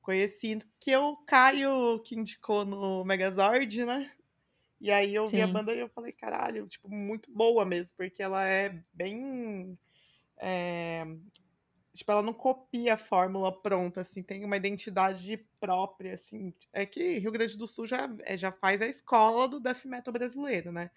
[0.01, 4.13] Conheci que o Caio que indicou no Megazord, né?
[4.81, 5.53] E aí eu vi a Sim.
[5.53, 9.79] banda e eu falei, caralho, tipo, muito boa mesmo, porque ela é bem.
[10.39, 11.05] é,
[11.97, 16.53] Tipo, ela não copia a fórmula pronta, assim, tem uma identidade própria, assim.
[16.71, 20.13] É que Rio Grande do Sul já, é, já faz a escola do death metal
[20.13, 20.91] brasileiro, né?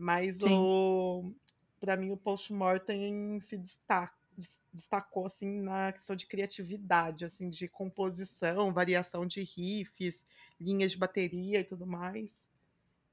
[0.00, 0.56] Mas Sim.
[0.58, 1.30] o.
[1.78, 7.68] Pra mim, o Postmortem se destaca, des- destacou, assim, na questão de criatividade, assim, de
[7.68, 10.24] composição, variação de riffs,
[10.58, 12.30] linhas de bateria e tudo mais.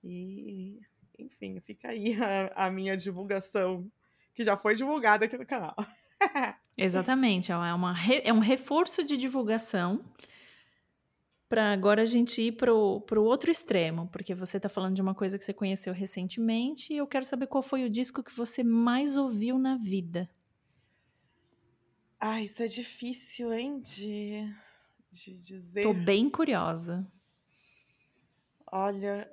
[0.04, 0.80] E,
[1.20, 3.90] enfim, fica aí a, a minha divulgação,
[4.34, 5.76] que já foi divulgada aqui no canal.
[6.78, 10.06] Exatamente, é, uma é um reforço de divulgação
[11.50, 15.16] para agora a gente ir pro, pro outro extremo, porque você tá falando de uma
[15.16, 18.64] coisa que você conheceu recentemente e eu quero saber qual foi o disco que você
[18.64, 20.30] mais ouviu na vida.
[22.20, 24.54] Ah, isso é difícil, hein, de,
[25.12, 25.82] de dizer.
[25.82, 27.08] Tô bem curiosa.
[28.70, 29.32] Olha,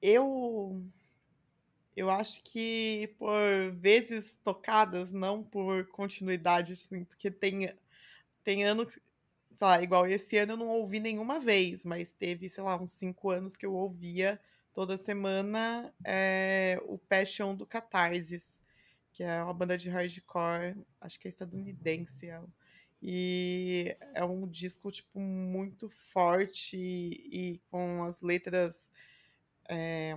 [0.00, 0.82] eu
[1.94, 7.70] eu acho que por vezes tocadas, não por continuidade, assim, porque tem,
[8.42, 8.98] tem anos,
[9.54, 12.92] sei lá, igual esse ano eu não ouvi nenhuma vez, mas teve, sei lá, uns
[12.92, 14.40] cinco anos que eu ouvia
[14.72, 18.60] toda semana é, o Passion do Catarsis,
[19.12, 22.30] que é uma banda de hardcore, acho que é estadunidense.
[23.02, 28.90] E é um disco, tipo, muito forte e, e com as letras.
[29.68, 30.16] É,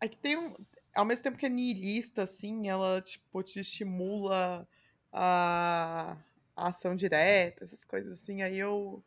[0.00, 0.52] é que tem um.
[0.94, 4.66] Ao mesmo tempo que é niilista, assim, ela, tipo, te estimula
[5.12, 6.16] a,
[6.58, 8.42] a ação direta, essas coisas assim.
[8.42, 9.02] Aí eu,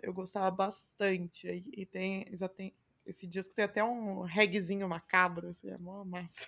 [0.00, 1.48] eu gostava bastante.
[1.48, 2.74] E, e tem, já tem.
[3.06, 6.46] Esse disco tem até um reggaezinho macabro, assim, é mó massa.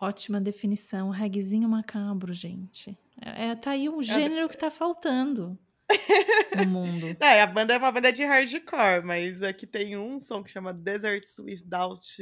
[0.00, 2.96] Ótima definição, reggaezinho macabro, gente.
[3.20, 5.58] É, é- tá aí um gênero que tá faltando
[6.56, 7.16] no mundo.
[7.20, 10.72] É, a banda é uma banda de hardcore, mas aqui tem um som que chama
[10.72, 12.18] Deserts Without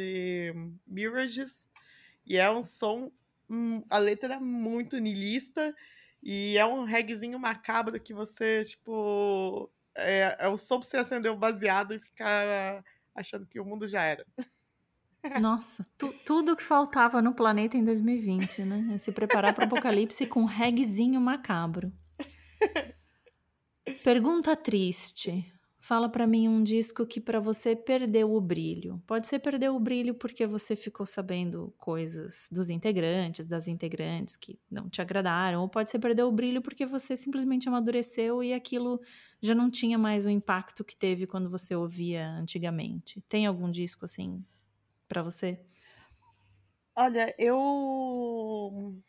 [0.86, 1.68] Mirages,
[2.26, 3.10] e é um som,
[3.48, 5.74] hum, a letra é muito niilista,
[6.22, 11.30] e é um reggaezinho macabro que você, tipo, é, é o som pra você acender
[11.32, 12.82] o baseado e ficar
[13.14, 14.24] achando que o mundo já era.
[15.40, 18.90] Nossa, tu- tudo que faltava no planeta em 2020, né?
[18.94, 21.92] É se preparar para o apocalipse com reggaezinho macabro.
[24.02, 25.51] Pergunta triste.
[25.84, 29.02] Fala pra mim um disco que pra você perdeu o brilho.
[29.04, 34.60] Pode ser perdeu o brilho porque você ficou sabendo coisas dos integrantes, das integrantes que
[34.70, 39.00] não te agradaram, ou pode ser perdeu o brilho porque você simplesmente amadureceu e aquilo
[39.40, 43.20] já não tinha mais o impacto que teve quando você ouvia antigamente.
[43.28, 44.44] Tem algum disco assim
[45.08, 45.60] pra você?
[46.96, 49.02] Olha, eu.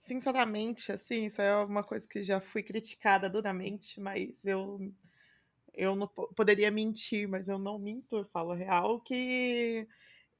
[0.00, 4.78] Sinceramente, assim, isso é uma coisa que já fui criticada duramente, mas eu.
[5.74, 9.86] Eu não po- poderia mentir, mas eu não minto, eu falo real, que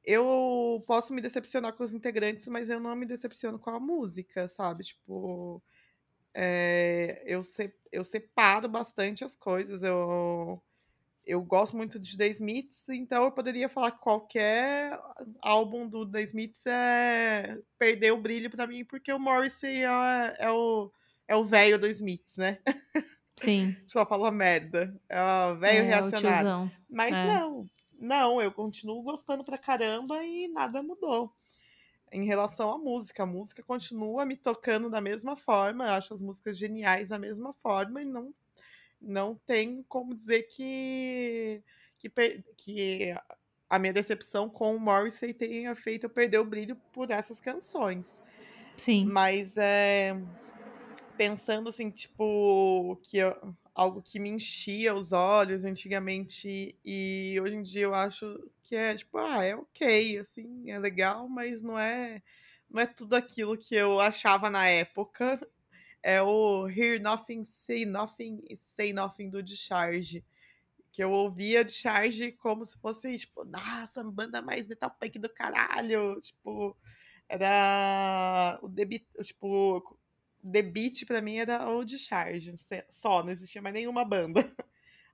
[0.04, 4.48] eu posso me decepcionar com os integrantes, mas eu não me decepciono com a música,
[4.48, 4.84] sabe?
[4.84, 5.62] Tipo,
[6.34, 9.82] é, eu, se- eu separo bastante as coisas.
[9.82, 10.62] Eu,
[11.26, 14.98] eu gosto muito de The Smiths, então eu poderia falar que qualquer
[15.42, 20.50] álbum do The Smiths é perder o brilho pra mim, porque o Morrissey é, é
[20.52, 20.92] o
[21.28, 22.58] é o velho do Smiths, né?
[23.40, 24.94] Sim, Só fala merda.
[25.08, 26.70] É o velho é reacionário.
[26.88, 27.26] Mas É.
[27.26, 27.62] não,
[27.98, 31.32] não, eu continuo gostando pra caramba e nada mudou.
[32.12, 36.20] Em relação à música, a música continua me tocando da mesma forma, eu acho as
[36.20, 38.34] músicas geniais da mesma forma e não,
[39.00, 41.62] não tem como dizer que,
[41.98, 42.10] que,
[42.56, 43.14] que
[43.68, 48.06] a minha decepção com o Morrissey tenha feito eu perder o brilho por essas canções.
[48.76, 50.16] Sim, Mas é,
[51.20, 57.60] pensando assim, tipo, que eu- algo que me enchia os olhos antigamente e hoje em
[57.62, 62.22] dia eu acho que é tipo, ah, é ok, assim, é legal, mas não é
[62.70, 65.38] não é tudo aquilo que eu achava na época.
[66.02, 70.24] É o Hear Nothing, Say Nothing e Say Nothing do Discharge.
[70.92, 76.20] Que eu ouvia Discharge como se fosse, tipo, nossa, banda mais metal punk do caralho.
[76.20, 76.76] Tipo,
[77.28, 79.99] era o debit, tipo,
[80.42, 84.40] The Beat pra mim era o Discharge, se- só, não existia mais nenhuma banda.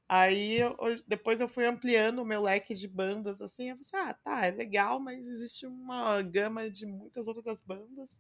[0.09, 4.15] Aí eu- depois eu fui ampliando o meu leque de bandas, assim, eu falei, ah,
[4.15, 8.11] tá, é legal, mas existe uma gama de muitas outras bandas.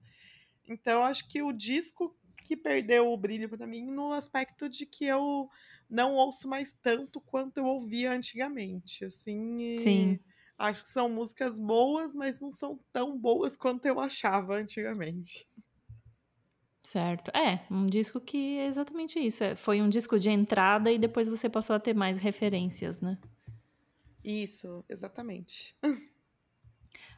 [0.68, 5.04] Então acho que o disco que perdeu o brilho pra mim no aspecto de que
[5.04, 5.48] eu
[5.88, 10.18] não ouço mais tanto quanto eu ouvia antigamente, assim, Sim.
[10.59, 15.46] Acho que são músicas boas, mas não são tão boas quanto eu achava antigamente.
[16.87, 17.32] Certo.
[17.37, 19.43] É, um disco que é exatamente isso.
[19.43, 23.18] É, foi um disco de entrada e depois você passou a ter mais referências, né?
[24.22, 25.74] Isso, exatamente.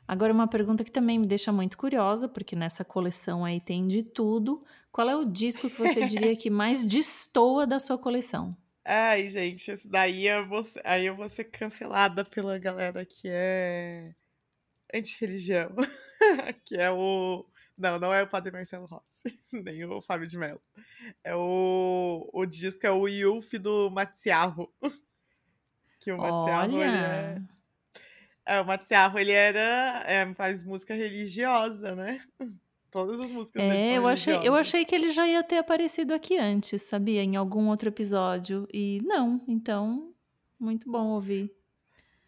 [0.07, 4.03] Agora, uma pergunta que também me deixa muito curiosa, porque nessa coleção aí tem de
[4.03, 4.65] tudo.
[4.91, 8.57] Qual é o disco que você diria que mais destoa da sua coleção?
[8.87, 13.29] Ai, gente, esse daí eu vou, ser- aí eu vou ser cancelada pela galera que
[13.29, 14.15] é
[14.95, 15.73] anti-religião.
[16.65, 17.45] que é o.
[17.77, 19.18] Não, não é o Padre Marcelo Rossi,
[19.53, 20.61] nem o Fábio de Mello.
[21.23, 22.29] É o.
[22.33, 24.73] O disco é o Yulf do Matsiarro.
[26.01, 27.43] Que o Matsiarro, ele é.
[28.47, 30.05] É, o Matsiarro, ele era.
[30.07, 32.25] é, faz música religiosa, né?
[32.91, 34.67] Todas as músicas é, eu achei, eu religiosas.
[34.67, 37.23] achei que ele já ia ter aparecido aqui antes, sabia?
[37.23, 38.67] Em algum outro episódio.
[38.73, 40.15] E não, então,
[40.59, 41.53] muito bom ouvir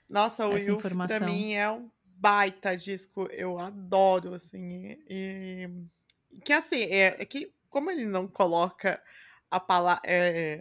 [0.08, 5.70] Nossa, o Yulf pra mim é um baita disco, eu adoro, assim, e, e
[6.40, 9.02] que assim, é, é que como ele não coloca
[9.50, 10.02] a palavra,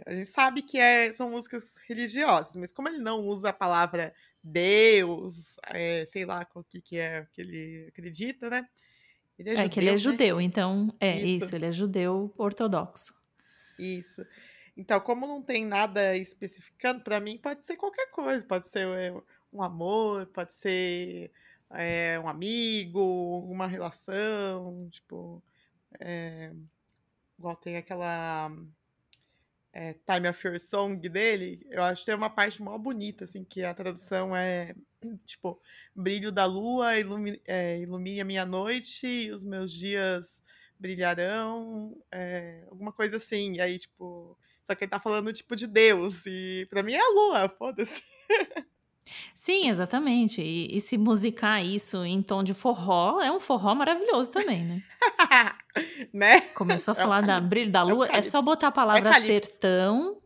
[0.06, 4.14] a gente sabe que é, são músicas religiosas, mas como ele não usa a palavra
[4.42, 8.68] Deus, é, sei lá o que que é que ele acredita, né?
[9.38, 10.18] Ele é É que ele é judeu, né?
[10.18, 11.46] judeu, então, é Isso.
[11.46, 13.14] isso, ele é judeu ortodoxo.
[13.78, 14.26] Isso.
[14.76, 18.46] Então, como não tem nada especificando, pra mim pode ser qualquer coisa.
[18.46, 19.12] Pode ser é,
[19.52, 21.32] um amor, pode ser
[21.70, 23.00] é, um amigo,
[23.50, 25.42] uma relação, tipo,
[25.98, 26.52] é,
[27.38, 28.50] igual tem aquela
[29.72, 31.66] é, Time of Your Song dele.
[31.70, 34.74] Eu acho que tem uma parte mó bonita, assim, que a tradução é
[35.26, 35.60] tipo,
[35.94, 40.40] brilho da lua ilumine, é, ilumine a minha noite os meus dias
[40.78, 43.54] brilharão, é, alguma coisa assim.
[43.54, 46.24] E aí, tipo, só que ele tá falando, tipo, de Deus.
[46.26, 48.02] E pra mim é a lua, foda-se.
[49.34, 50.40] Sim, exatamente.
[50.42, 54.82] E, e se musicar isso em tom de forró, é um forró maravilhoso também, né?
[56.12, 56.40] né?
[56.54, 57.48] Começou a É falar da calypso.
[57.48, 58.42] brilho da É lua, é só calypso.
[58.42, 59.50] botar a É palavra calypso.
[59.50, 60.20] sertão,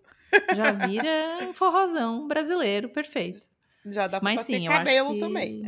[0.48, 3.48] já vira um forrozão brasileiro, perfeito.
[3.86, 5.62] Já dá pra Mas sim, eu acho cabelo que também.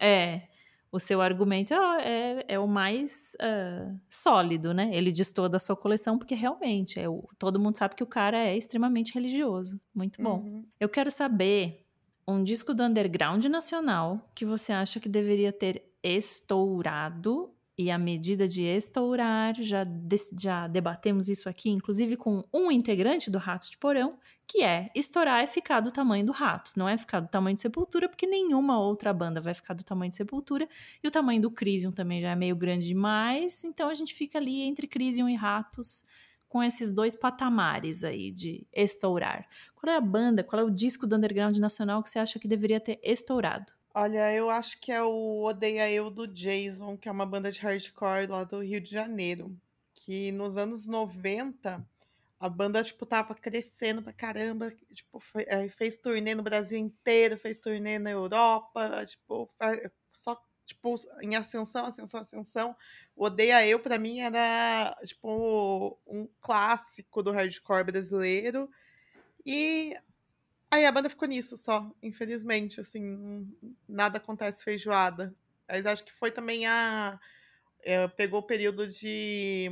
[0.00, 0.42] é
[0.92, 4.90] o seu argumento é, é, é o mais ah, sólido, né?
[4.94, 8.06] Ele diz toda a sua coleção, porque realmente é o, todo mundo sabe que o
[8.06, 9.80] cara é extremamente religioso.
[9.94, 10.40] Muito bom.
[10.40, 10.66] Uhum.
[10.80, 11.85] Eu quero saber
[12.26, 17.52] um disco do underground nacional que você acha que deveria ter estourado.
[17.78, 23.30] E a medida de estourar, já, des- já debatemos isso aqui, inclusive com um integrante
[23.30, 26.96] do Ratos de Porão, que é estourar é ficar do tamanho do Ratos, não é
[26.96, 30.66] ficar do tamanho de Sepultura, porque nenhuma outra banda vai ficar do tamanho de Sepultura,
[31.04, 34.38] e o tamanho do Crisium também já é meio grande demais, então a gente fica
[34.38, 36.02] ali entre Crisium e Ratos,
[36.48, 39.48] com esses dois patamares aí de estourar.
[39.74, 42.48] Qual é a banda, qual é o disco do underground nacional que você acha que
[42.48, 43.72] deveria ter estourado?
[43.94, 47.60] Olha, eu acho que é o Odeia Eu do Jason, que é uma banda de
[47.60, 49.56] hardcore lá do Rio de Janeiro.
[49.94, 51.86] Que nos anos 90
[52.38, 54.70] a banda, tipo, tava crescendo pra caramba.
[54.92, 59.50] Tipo, fe- eh, fez turnê no Brasil inteiro, fez turnê na Europa, tipo,
[60.66, 62.76] tipo, em ascensão, ascensão, ascensão.
[63.16, 68.70] Odeia Eu, pra mim, era, tipo, um clássico do hardcore brasileiro.
[69.44, 69.96] E
[70.70, 73.48] Aí a banda ficou nisso só, infelizmente, assim,
[73.88, 75.34] nada acontece feijoada.
[75.68, 77.18] Mas acho que foi também a.
[77.82, 79.70] é, pegou o período de.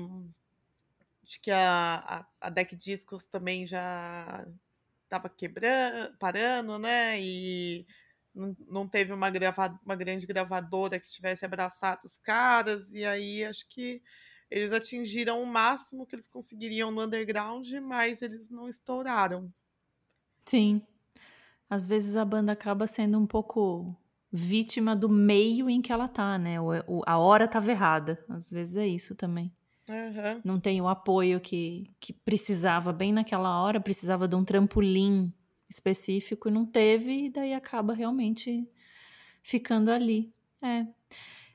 [1.23, 4.47] de que a, a, a Deck Discos também já
[5.09, 7.21] tava quebrando, parando, né?
[7.21, 7.87] E
[8.35, 13.45] não, não teve uma, grava, uma grande gravadora que tivesse abraçado os caras, e aí
[13.45, 14.03] acho que
[14.51, 19.53] eles atingiram o máximo que eles conseguiriam no underground, mas eles não estouraram.
[20.45, 20.82] Sim.
[21.68, 23.97] Às vezes a banda acaba sendo um pouco
[24.32, 26.61] vítima do meio em que ela tá, né?
[26.61, 28.24] O, o- a hora tava errada.
[28.28, 29.53] Às vezes é isso também.
[29.89, 30.41] Aham.
[30.45, 35.32] Não tem o apoio que, que precisava bem naquela hora, precisava de um trampolim
[35.69, 38.69] específico e não teve, e daí acaba realmente
[39.43, 40.33] ficando ali.
[40.62, 40.87] É.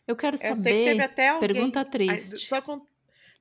[0.08, 1.00] Eu quero Eu que saber.
[1.02, 1.48] até alguém.
[1.54, 2.48] Pergunta Ai, triste.
[2.48, 2.86] só con-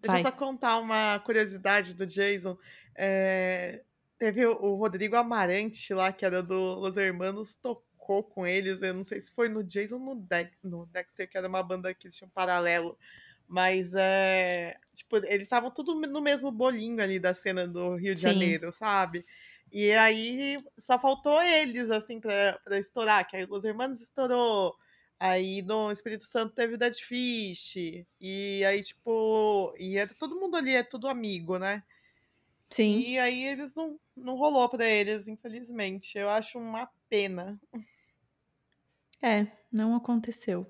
[0.01, 2.57] Deixa eu só contar uma curiosidade do Jason.
[2.95, 3.83] É,
[4.19, 8.83] Teve o Rodrigo Amarante lá, que era do Los Hermanos, tocou com eles.
[8.83, 10.27] Eu não sei se foi no Jason ou no,
[10.65, 12.99] no Dexter, que era uma banda que eles tinham um paralelo.
[13.47, 14.77] Mas é.
[14.95, 18.29] Tipo, eles estavam tudo no mesmo bolinho ali da cena do Rio de Sim.
[18.33, 19.25] Janeiro, sabe?
[19.73, 23.27] E aí só faltou eles, assim, pra, pra estourar.
[23.29, 24.75] Que aí Los Hermanos estourou.
[25.21, 27.77] Aí no Espírito Santo teve o Dead Fish.
[28.21, 29.75] E aí, tipo.
[29.79, 31.83] E era todo mundo ali, é tudo amigo, né?
[32.71, 33.01] Sim.
[33.01, 36.19] E aí eles não, não rolou pra eles, infelizmente.
[36.19, 37.59] Eu acho uma pena.
[39.23, 40.67] É, não aconteceu.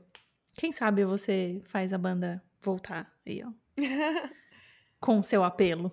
[0.55, 3.53] Quem sabe você faz a banda voltar aí, ó.
[5.01, 5.93] com seu apelo.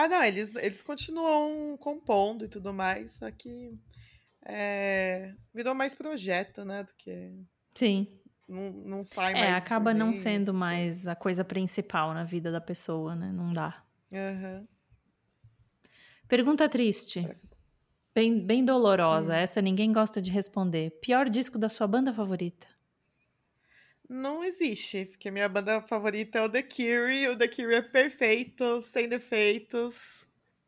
[0.00, 3.78] Ah, não, eles, eles continuam compondo e tudo mais, só que
[4.46, 7.30] é, virou mais projeto, né, do que...
[7.74, 8.08] Sim.
[8.48, 9.54] Não, não sai é, mais...
[9.56, 13.30] acaba não sendo mais a coisa principal na vida da pessoa, né?
[13.30, 13.84] Não dá.
[14.10, 14.66] Uhum.
[16.26, 17.28] Pergunta triste.
[18.14, 19.34] Bem, bem dolorosa.
[19.34, 19.36] Hum.
[19.36, 20.98] Essa ninguém gosta de responder.
[21.02, 22.66] Pior disco da sua banda favorita?
[24.10, 27.28] Não existe, porque minha banda favorita é o The Cure.
[27.28, 30.26] O The Cure é perfeito, sem defeitos,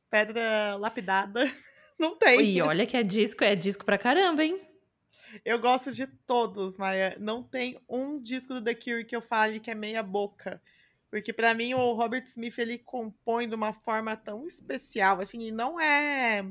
[0.08, 1.52] pedra lapidada.
[1.98, 2.40] Não tem.
[2.40, 4.60] E olha que é disco, é disco pra caramba, hein?
[5.44, 7.16] Eu gosto de todos, Maia.
[7.18, 10.62] Não tem um disco do The Cure que eu fale que é meia boca.
[11.10, 15.50] Porque para mim o Robert Smith ele compõe de uma forma tão especial, assim, e
[15.50, 16.44] não é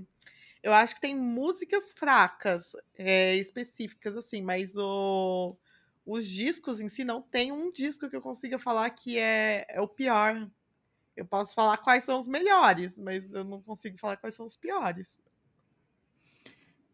[0.64, 5.58] eu acho que tem músicas fracas, é, específicas, assim, mas o,
[6.06, 9.82] os discos em si não tem um disco que eu consiga falar que é, é
[9.82, 10.50] o pior.
[11.16, 14.58] Eu posso falar quais são os melhores, mas eu não consigo falar quais são os
[14.58, 15.20] piores.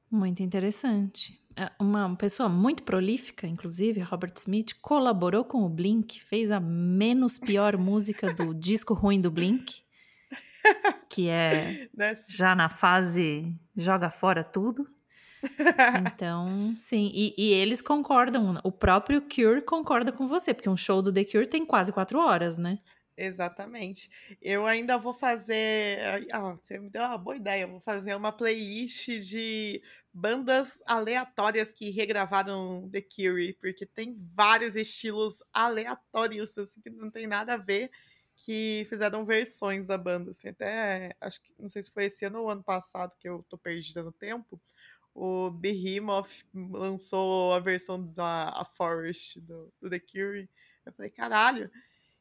[0.10, 1.42] Muito interessante.
[1.56, 7.38] É, uma pessoa muito prolífica, inclusive, Robert Smith, colaborou com o Blink, fez a menos
[7.38, 9.88] pior música do disco ruim do Blink
[11.10, 12.18] que é né?
[12.28, 14.88] já na fase joga fora tudo.
[15.94, 17.12] Então, sim.
[17.14, 18.60] E, e, eles concordam.
[18.64, 22.20] O próprio Cure concorda com você, porque um show do The Cure tem quase quatro
[22.20, 22.80] horas, né?
[23.16, 24.10] Exatamente.
[24.42, 26.28] Eu ainda vou fazer.
[26.32, 27.64] Ah, você me deu uma boa ideia.
[27.64, 29.82] Eu vou fazer uma playlist de
[30.14, 37.28] bandas aleatórias que regravaram The Cure, porque tem vários estilos aleatórios, assim, que não tem
[37.28, 37.90] nada a ver
[38.38, 42.42] que fizeram versões da banda, assim, até, acho que, não sei se foi esse ano
[42.44, 44.62] ou ano passado, que eu tô perdida no tempo,
[45.18, 50.48] o Behemoth lançou a versão da a Forest do, do The Cure,
[50.86, 51.72] eu falei, caralho,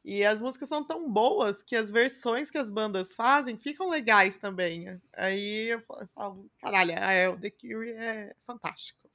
[0.03, 4.39] e as músicas são tão boas que as versões que as bandas fazem ficam legais
[4.39, 4.99] também.
[5.13, 5.83] Aí eu
[6.15, 9.11] falo, caralho, é, o The Cure é fantástico.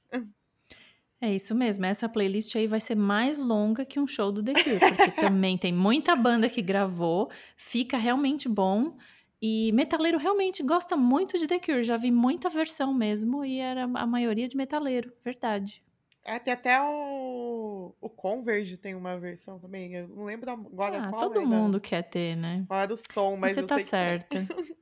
[1.20, 4.52] É isso mesmo, essa playlist aí vai ser mais longa que um show do The
[4.54, 8.96] Cure, porque também tem muita banda que gravou, fica realmente bom.
[9.44, 13.82] E metaleiro realmente gosta muito de The Cure, já vi muita versão mesmo, e era
[13.82, 15.82] a maioria de metaleiro, verdade.
[16.24, 21.08] É, tem até o, o Converge tem uma versão também, eu não lembro agora ah,
[21.08, 22.64] qual todo mundo quer ter, né?
[22.68, 24.36] Qual era o som, mas Você tá certa.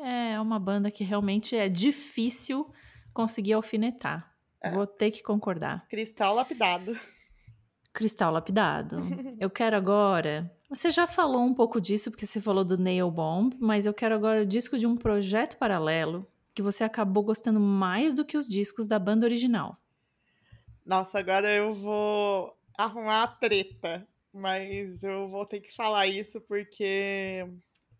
[0.00, 2.68] é uma banda que realmente é difícil
[3.12, 4.34] conseguir alfinetar.
[4.60, 4.70] É.
[4.70, 5.86] Vou ter que concordar.
[5.88, 6.98] Cristal lapidado.
[7.92, 8.96] Cristal lapidado.
[9.38, 10.50] eu quero agora.
[10.74, 14.12] Você já falou um pouco disso, porque você falou do Nail Bomb, mas eu quero
[14.12, 18.48] agora o disco de um projeto paralelo que você acabou gostando mais do que os
[18.48, 19.78] discos da banda original.
[20.84, 27.46] Nossa, agora eu vou arrumar a treta, mas eu vou ter que falar isso porque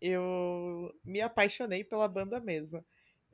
[0.01, 2.83] eu me apaixonei pela banda mesmo.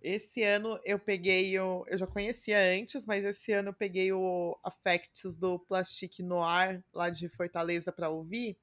[0.03, 1.83] Esse ano eu peguei o.
[1.87, 7.09] Eu já conhecia antes, mas esse ano eu peguei o Affects do Plastic Noir, lá
[7.09, 8.55] de Fortaleza, para ouvir.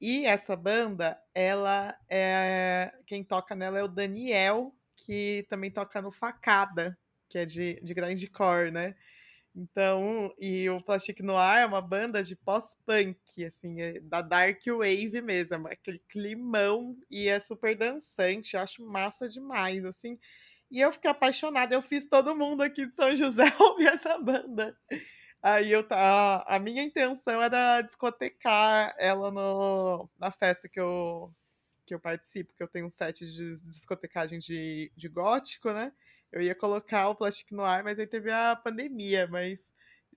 [0.00, 2.92] E essa banda, ela é.
[3.06, 6.96] Quem toca nela é o Daniel, que também toca no Facada,
[7.28, 8.94] que é de, de grindcore, né?
[9.54, 15.20] Então, e o Plastic Noir é uma banda de pós-punk, assim, é da dark wave
[15.20, 20.16] mesmo, é aquele climão e é super dançante, acho massa demais, assim.
[20.70, 21.74] E eu fiquei apaixonada.
[21.74, 24.76] Eu fiz todo mundo aqui de São José ouvir essa banda.
[25.42, 26.44] Aí eu tá.
[26.46, 31.32] A minha intenção era discotecar ela no, na festa que eu,
[31.86, 35.92] que eu participo, que eu tenho um set de, discotecagem de, de gótico, né?
[36.32, 39.60] Eu ia colocar o Plastic no ar, mas aí teve a pandemia, mas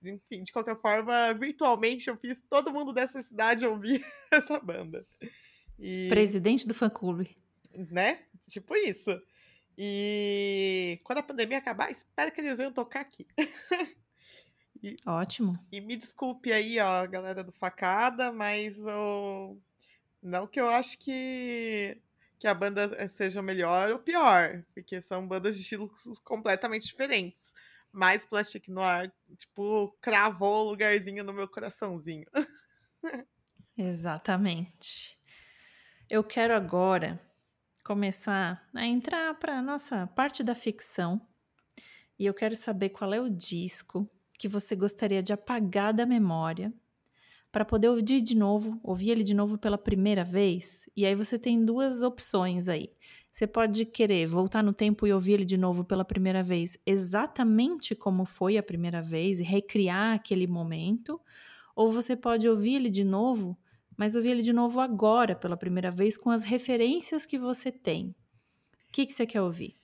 [0.04, 5.06] enfim, de qualquer forma, virtualmente eu fiz todo mundo dessa cidade ouvir essa banda.
[5.78, 7.36] E, Presidente do fã-clube.
[7.72, 8.18] Né?
[8.48, 9.22] Tipo isso.
[9.78, 13.26] E quando a pandemia acabar, espero que eles venham tocar aqui.
[14.82, 15.56] e, Ótimo.
[15.70, 19.56] E me desculpe aí, ó, galera do Facada, mas o...
[20.20, 21.96] não que eu acho que,
[22.38, 27.52] que a banda eh, seja melhor ou pior, porque são bandas de estilos completamente diferentes.
[27.92, 32.26] Mas Plastic Noir, tipo, cravou o lugarzinho no meu coraçãozinho.
[33.76, 35.18] Exatamente.
[36.08, 37.20] Eu quero agora
[37.84, 41.20] começar a entrar para nossa parte da ficção.
[42.18, 44.10] E eu quero saber qual é o disco
[44.42, 46.74] que você gostaria de apagar da memória
[47.52, 50.90] para poder ouvir de novo, ouvir ele de novo pela primeira vez.
[50.96, 52.90] E aí você tem duas opções aí.
[53.30, 57.94] Você pode querer voltar no tempo e ouvir ele de novo pela primeira vez, exatamente
[57.94, 61.20] como foi a primeira vez, e recriar aquele momento.
[61.76, 63.56] Ou você pode ouvir ele de novo,
[63.96, 68.08] mas ouvir ele de novo agora, pela primeira vez, com as referências que você tem.
[68.08, 68.14] O
[68.90, 69.81] que, que você quer ouvir?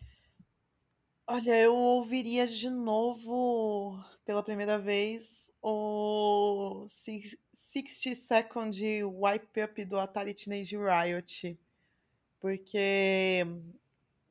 [1.30, 10.32] Olha, eu ouviria de novo, pela primeira vez, o 60 Second Wipe Up do Atari
[10.32, 11.60] Teenage Riot.
[12.40, 13.44] Porque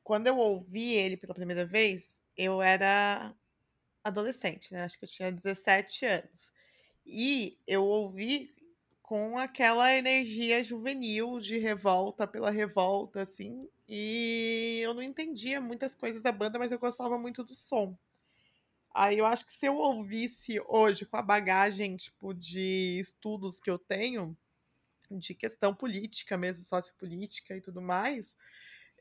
[0.02, 3.32] quando eu ouvi ele pela primeira vez, eu era
[4.02, 4.82] adolescente, né?
[4.82, 6.50] Acho que eu tinha 17 anos.
[7.06, 8.52] E eu ouvi
[9.08, 13.66] com aquela energia juvenil de revolta pela revolta, assim.
[13.88, 17.96] E eu não entendia muitas coisas da banda, mas eu gostava muito do som.
[18.92, 23.70] Aí eu acho que se eu ouvisse hoje com a bagagem, tipo, de estudos que
[23.70, 24.36] eu tenho,
[25.10, 28.30] de questão política mesmo, sociopolítica e tudo mais,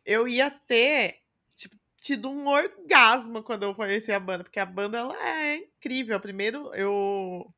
[0.05, 1.19] eu ia ter,
[1.53, 6.17] tipo, tido um orgasmo quando eu conheci a banda, porque a banda ela é incrível.
[6.17, 7.53] Primeiro, eu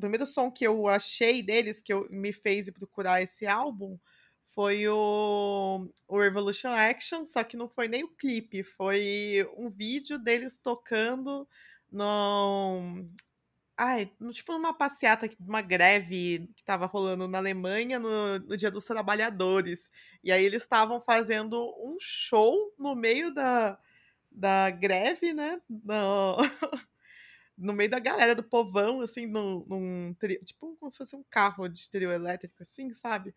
[0.00, 3.98] primeiro som que eu achei deles que eu, me fez procurar esse álbum
[4.54, 10.18] foi o, o Revolution Action, só que não foi nem o clipe, foi um vídeo
[10.18, 11.48] deles tocando
[11.92, 13.06] no,
[13.80, 18.72] Ai, no, tipo numa passeata, uma greve que estava rolando na Alemanha no, no Dia
[18.72, 19.88] dos Trabalhadores.
[20.22, 23.78] E aí eles estavam fazendo um show no meio da,
[24.32, 25.60] da greve, né?
[25.68, 26.36] No,
[27.58, 31.68] no meio da galera, do povão, assim, num, num tipo como se fosse um carro
[31.68, 33.34] de trio elétrico, assim, sabe?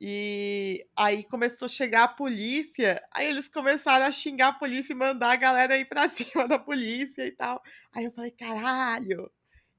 [0.00, 4.96] E aí começou a chegar a polícia, aí eles começaram a xingar a polícia e
[4.96, 7.62] mandar a galera ir pra cima da polícia e tal.
[7.92, 9.30] Aí eu falei, caralho,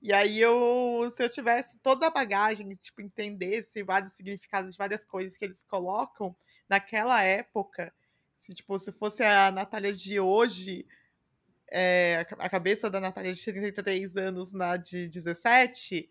[0.02, 5.04] e aí eu, se eu tivesse toda a bagagem, tipo, entendesse vários significados de várias
[5.06, 6.36] coisas que eles colocam,
[6.70, 7.94] naquela época,
[8.36, 10.86] se tipo, se fosse a Natália de hoje,
[11.72, 16.10] é, a cabeça da Natália de 33 anos na de 17,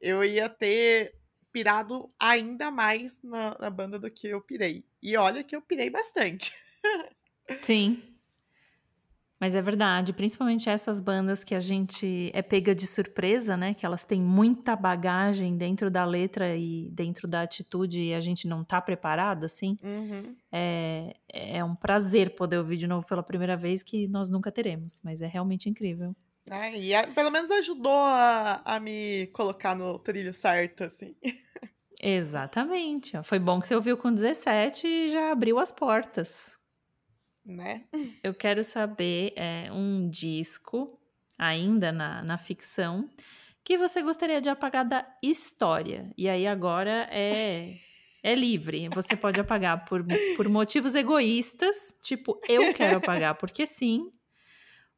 [0.00, 1.14] eu ia ter
[1.50, 4.84] pirado ainda mais na, na banda do que eu pirei.
[5.02, 6.54] E olha que eu pirei bastante.
[7.62, 8.02] Sim,
[9.40, 13.72] mas é verdade, principalmente essas bandas que a gente é pega de surpresa, né?
[13.72, 18.48] Que elas têm muita bagagem dentro da letra e dentro da atitude e a gente
[18.48, 19.76] não tá preparado, assim.
[19.82, 20.34] Uhum.
[20.50, 25.00] É, é um prazer poder ouvir de novo pela primeira vez que nós nunca teremos,
[25.04, 26.16] mas é realmente incrível.
[26.50, 31.14] É, e a, pelo menos ajudou a, a me colocar no trilho certo, assim.
[32.02, 33.20] Exatamente.
[33.22, 36.57] Foi bom que você ouviu com 17 e já abriu as portas
[37.48, 37.84] né?
[38.22, 40.98] Eu quero saber é, um disco,
[41.36, 43.08] ainda na, na ficção,
[43.64, 46.12] que você gostaria de apagar da história.
[46.16, 47.76] E aí agora é,
[48.22, 48.88] é livre.
[48.90, 50.04] Você pode apagar por,
[50.36, 54.12] por motivos egoístas, tipo, eu quero apagar porque sim.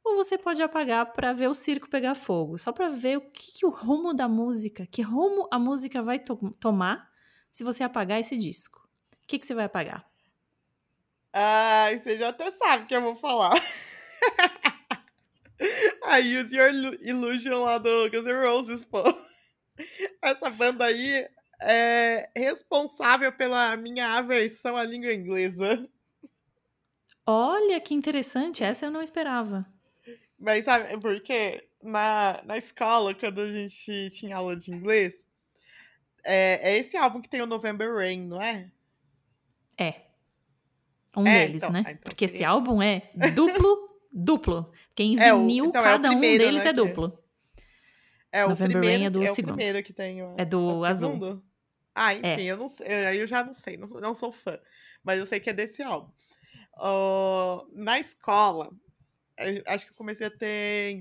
[0.05, 3.53] Ou você pode apagar para ver o circo pegar fogo, só para ver o que,
[3.59, 7.11] que, o rumo da música, que rumo a música vai to tomar
[7.53, 8.81] se você apagar esse disco.
[9.23, 10.10] O que, que você vai apagar?
[11.33, 13.53] Ai, você já até sabe o que eu vou falar.
[16.05, 16.71] I Use Your
[17.01, 19.03] Illusion lá do Guns N' Roses, pô.
[20.23, 21.29] Essa banda aí
[21.63, 25.89] é responsável pela minha aversão à língua inglesa.
[27.27, 29.67] Olha que interessante, essa eu não esperava.
[30.39, 31.69] Mas sabe por quê?
[31.83, 35.15] Na, na escola, quando a gente tinha aula de inglês,
[36.25, 38.71] é, é esse álbum que tem o November Rain, não é?
[39.79, 40.10] É.
[41.17, 41.81] Um é, deles, então, né?
[41.81, 42.43] Então Porque seria...
[42.43, 44.73] esse álbum é duplo, duplo.
[44.95, 47.19] Quem é, vinil, então, cada é primeiro, um deles né, é duplo.
[48.33, 49.53] É o November primeiro, Rain é do é segundo.
[49.53, 51.13] o primeiro que tem o, É do azul.
[51.13, 51.45] Segundo.
[51.95, 52.45] Ah, enfim, é.
[52.45, 52.67] eu não.
[53.09, 54.59] Aí eu já não sei, não, não sou fã.
[55.03, 56.13] Mas eu sei que é desse álbum.
[56.77, 58.71] Uh, na escola,
[59.67, 60.99] acho que eu comecei a ter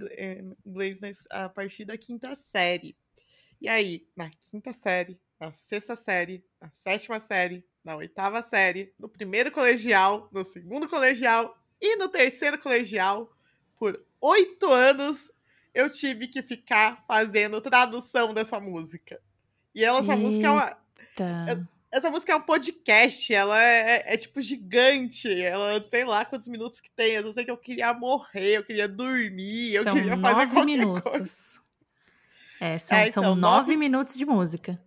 [0.66, 1.00] inglês
[1.30, 2.98] a partir da quinta série.
[3.62, 9.08] E aí, na quinta série, na sexta série, na sétima série, na oitava série, no
[9.08, 13.32] primeiro colegial, no segundo colegial e no terceiro colegial,
[13.78, 15.32] por oito anos,
[15.74, 19.20] eu tive que ficar fazendo tradução dessa música.
[19.74, 20.24] E ela, essa Eita.
[20.24, 20.78] música é uma.
[21.20, 26.24] É, essa música é um podcast, ela é, é, é, tipo gigante, ela sei lá
[26.24, 27.14] quantos minutos que tem.
[27.14, 31.02] Eu sei que eu queria morrer, eu queria dormir, eu são queria fazer nove minutos.
[31.02, 31.60] coisa.
[32.60, 34.80] É, são, é, então, são nove, nove minutos de música.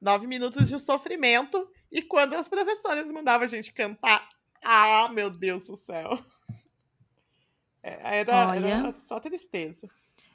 [0.00, 1.70] Nove minutos de sofrimento.
[1.90, 4.28] E quando as professoras mandavam a gente cantar,
[4.62, 6.18] ah, meu Deus do céu.
[7.82, 9.88] É, era, Olha, era só tristeza.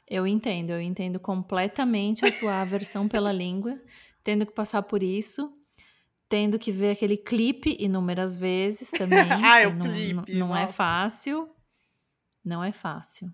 [0.07, 3.79] Eu entendo, eu entendo completamente a sua aversão pela língua,
[4.23, 5.53] tendo que passar por isso.
[6.27, 9.19] tendo que ver aquele clipe inúmeras vezes também.
[9.31, 10.33] ah, é o não, clipe.
[10.33, 11.47] Não, não é fácil.
[12.43, 13.31] Não é fácil.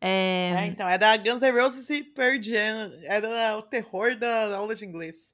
[0.00, 2.92] É, É, então, é da Guns N' Roses e Pearl Jam.
[3.02, 5.29] Era o terror da aula de inglês.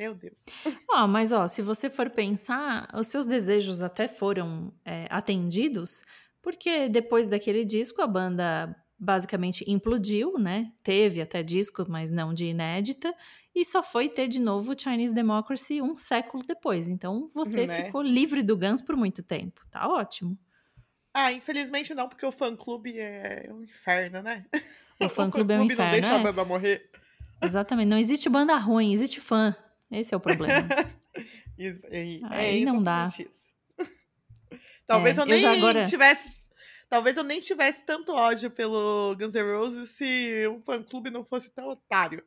[0.00, 0.38] Meu Deus.
[0.90, 6.00] ó, mas ó, se você for pensar, os seus desejos até foram é, atendidos,
[6.40, 10.72] porque depois daquele disco a banda basicamente implodiu, né?
[10.82, 13.14] Teve até disco, mas não de inédita,
[13.54, 16.88] e só foi ter de novo Chinese Democracy um século depois.
[16.88, 17.84] Então você Né?
[17.84, 19.60] ficou livre do Guns por muito tempo.
[19.70, 20.34] Tá ótimo.
[21.12, 24.46] Ah, infelizmente não, porque o fã-clube é um inferno, né?
[24.98, 25.92] O fã-clube é um não inferno.
[25.92, 26.22] deixa a é.
[26.22, 26.88] banda morrer.
[27.42, 27.88] Exatamente.
[27.88, 29.54] Não existe banda ruim, existe fã.
[29.90, 30.68] Esse é o problema.
[31.58, 33.04] Isso, e- é Aí não dá.
[33.04, 33.46] exatamente isso.
[34.86, 36.28] Talvez É, eu eu nem já agora- tivesse.
[36.88, 41.48] Talvez eu nem tivesse tanto ódio pelo Guns N' Roses se o fã-clube não fosse
[41.50, 42.22] tão otário.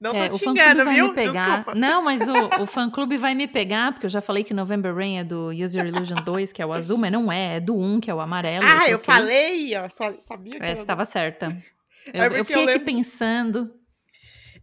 [0.00, 1.08] Não É, tô o fã clube xingando, vai viu?
[1.08, 1.46] me pegar.
[1.56, 1.74] Desculpa.
[1.74, 2.32] Não, mas o,
[2.62, 5.48] o fã clube vai me pegar, porque eu já falei que November Rain é do
[5.50, 8.10] Use Your Illusion 2, que é o azul, mas não é, é do 1, que
[8.10, 8.64] é o amarelo.
[8.64, 9.04] Ah, eu troquei.
[9.14, 11.46] falei, ó, sa- sabia que É, do- estava certa.
[11.46, 13.74] Eu, É eu porque eu fiquei aqui lembro- pensando.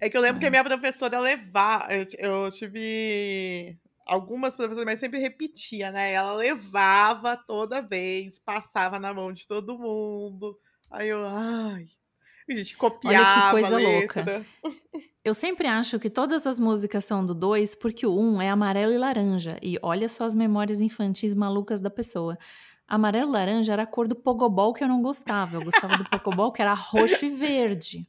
[0.01, 0.51] É que eu lembro que a Ah.
[0.51, 1.87] minha professora levava.
[1.93, 6.11] Eu, eu tive algumas professoras, mas sempre repetia, né?
[6.11, 10.57] Ela levava toda vez, passava na mão de todo mundo.
[10.89, 11.85] Aí eu, ai.
[12.49, 14.19] A gente copiava coisa a louca.
[14.19, 14.45] letra.
[15.23, 18.49] Eu sempre acho que todas as músicas são do 2, porque o 1 um é
[18.49, 19.57] amarelo e laranja.
[19.61, 22.37] E olha só as memórias infantis malucas da pessoa.
[22.87, 25.57] Amarelo e laranja era a cor do pogobol que eu não gostava.
[25.57, 28.05] Eu gostava do pogobol que era roxo e verde.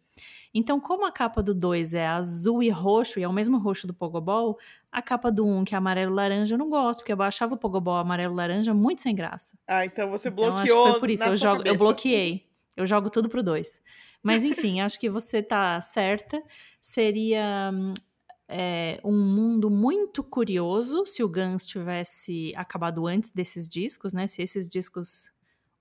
[0.55, 3.87] Então, como a capa do 2 é azul e roxo, e é o mesmo roxo
[3.87, 4.59] do pogobol,
[4.91, 7.23] a capa do 1, um, que é amarelo e laranja, eu não gosto, porque eu
[7.23, 9.57] achava o pogobol amarelo e laranja muito sem graça.
[9.67, 10.91] Ah, então você Então, bloqueou.
[10.91, 12.47] foi por isso, eu, jogo, eu bloqueei.
[12.77, 13.83] Eu jogo tudo pro 2.
[14.23, 16.43] Mas enfim, acho que você tá certa.
[16.81, 17.73] Seria
[18.49, 24.27] é, um mundo muito curioso se o Guns tivesse acabado antes desses discos, né?
[24.27, 25.31] Se esses discos,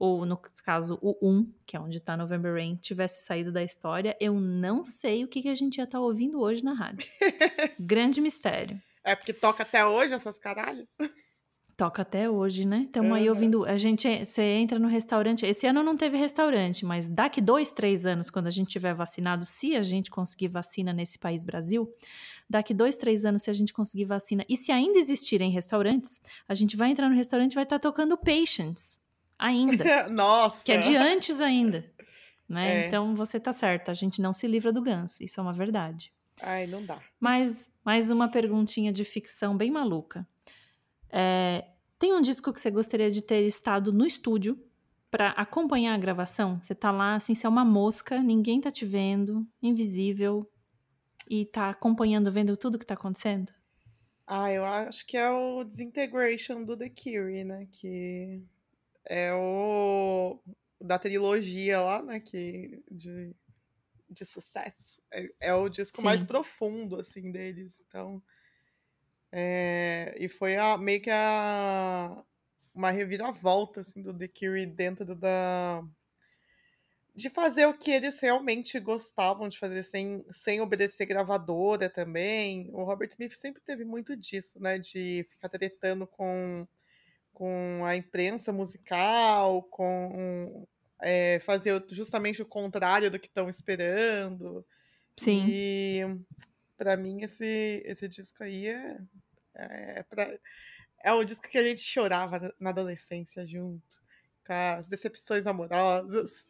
[0.02, 0.36] ou no
[0.66, 4.84] caso o 1, que é onde tá November Rain, tivesse saído da história, eu não
[4.84, 7.08] sei o que, que a gente ia estar ouvindo hoje na rádio.
[7.80, 8.82] Grande mistério.
[9.04, 10.88] É porque toca até hoje essas caralho.
[11.78, 12.86] Toca até hoje, né?
[12.88, 13.30] Estamos aí Aham.
[13.30, 13.64] ouvindo.
[13.66, 15.46] A gente, você entra no restaurante.
[15.46, 19.46] Esse ano não teve restaurante, mas daqui dois, três anos, quando a gente tiver vacinado,
[19.46, 21.88] se a gente conseguir vacina nesse país Brasil,
[22.50, 26.56] daqui dois, três anos, se a gente conseguir vacina, e se ainda existirem restaurantes, a
[26.56, 29.01] gente vai entrar no restaurante e vai estar tocando Patience
[29.42, 30.64] ainda, Nossa.
[30.64, 31.92] que é de antes ainda.
[32.48, 32.84] Né?
[32.84, 32.88] É.
[32.88, 36.14] Então você tá certa, a gente não se livra do Guns, isso é uma verdade.
[36.42, 37.02] Ai, não dá.
[37.20, 40.28] Mas mais uma perguntinha de ficção bem maluca.
[41.10, 41.66] É,
[41.98, 44.58] tem um disco que você gostaria de ter estado no estúdio
[45.10, 46.62] para acompanhar a gravação?
[46.62, 50.50] Você tá lá, assim, você é uma mosca, ninguém tá te vendo, invisível,
[51.30, 53.52] e tá acompanhando, vendo tudo que tá acontecendo?
[54.26, 57.68] Ah, eu acho que é o Disintegration do The Cure, né?
[57.72, 58.42] Que
[59.06, 60.40] é o
[60.80, 62.20] da trilogia lá, né?
[62.20, 63.36] Que de,
[64.10, 65.02] de sucesso.
[65.12, 66.26] É, é o disco mais Sim.
[66.26, 67.74] profundo, assim, deles.
[67.88, 68.22] Então.
[69.32, 72.24] é, e foi a, meio que a,
[72.74, 75.84] uma reviravolta, assim, do The Cure dentro da.
[77.14, 82.70] De fazer o que eles realmente gostavam de fazer, sem, sem obedecer gravadora também.
[82.72, 84.80] O Robert Smith sempre teve muito disso, né?
[84.80, 86.66] De ficar tretando com,
[87.34, 90.68] com a imprensa musical, com
[91.02, 94.66] é, fazer justamente o contrário do que estão esperando.
[95.18, 95.46] Sim.
[95.48, 96.02] E
[96.78, 98.98] pra mim esse, esse disco aí é,
[99.56, 100.38] é, pra-
[101.04, 103.98] é um disco que a gente chorava na adolescência junto,
[104.46, 106.48] com as decepções amorosas.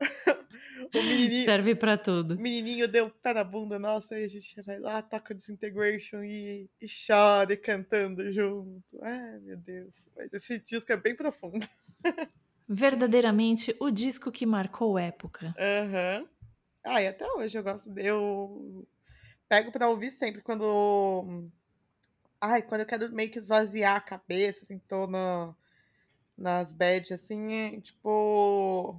[0.94, 2.34] o menininho, Serve pra tudo.
[2.34, 6.22] o menininho deu o pé na bunda, nossa, aí a gente vai lá, toca Disintegration
[6.24, 8.98] e, e chora e cantando junto.
[9.02, 9.94] Ai, meu Deus.
[10.16, 11.66] Mas esse disco é bem profundo.
[12.68, 15.54] Verdadeiramente o disco que marcou época.
[15.58, 16.26] Aham.
[16.84, 18.06] Ah, e até hoje eu gosto de.
[18.06, 18.86] Eu
[19.48, 21.50] pego pra ouvir sempre quando.
[22.40, 25.54] Ai, quando eu quero meio que esvaziar a cabeça, assim, tô na,
[26.38, 28.98] nas bad, assim, é, tipo.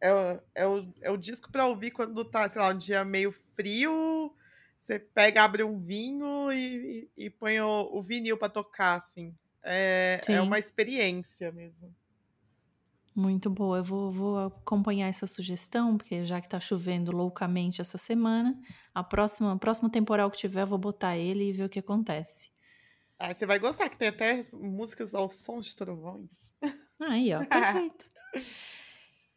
[0.00, 3.04] É, o- é, o, é o disco pra ouvir quando tá, sei lá, um dia
[3.04, 4.34] meio frio.
[4.80, 9.34] Você pega, abre um vinho e, e, e põe o, o vinil pra tocar, assim.
[9.62, 10.34] É, Sim.
[10.34, 11.94] é uma experiência mesmo.
[13.14, 13.78] Muito boa.
[13.78, 18.56] Eu vou, vou acompanhar essa sugestão, porque já que tá chovendo loucamente essa semana,
[18.94, 21.80] a próxima, o próximo temporal que tiver, eu vou botar ele e ver o que
[21.80, 22.50] acontece.
[23.18, 26.30] Ah, você vai gostar, que tem até músicas ao som de trovões.
[27.00, 28.08] Aí, ó, perfeito.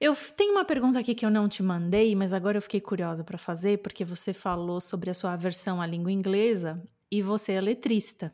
[0.01, 3.23] Eu tenho uma pergunta aqui que eu não te mandei, mas agora eu fiquei curiosa
[3.23, 6.81] para fazer, porque você falou sobre a sua aversão à língua inglesa
[7.11, 8.33] e você é letrista.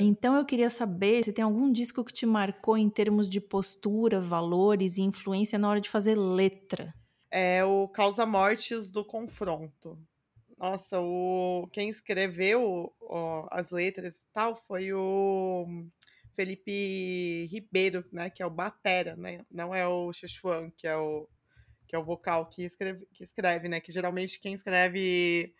[0.00, 4.20] Então eu queria saber se tem algum disco que te marcou em termos de postura,
[4.20, 6.92] valores e influência na hora de fazer letra.
[7.30, 9.96] É o Causa Mortes do Confronto.
[10.58, 15.86] Nossa, o quem escreveu ó, as letras e tal foi o
[16.38, 19.44] Felipe Ribeiro, né, que é o batera, né?
[19.50, 21.28] Não é o Xixuan, que é o
[21.88, 23.80] que é o vocal que escreve, que escreve, né?
[23.80, 25.52] Que geralmente quem escreve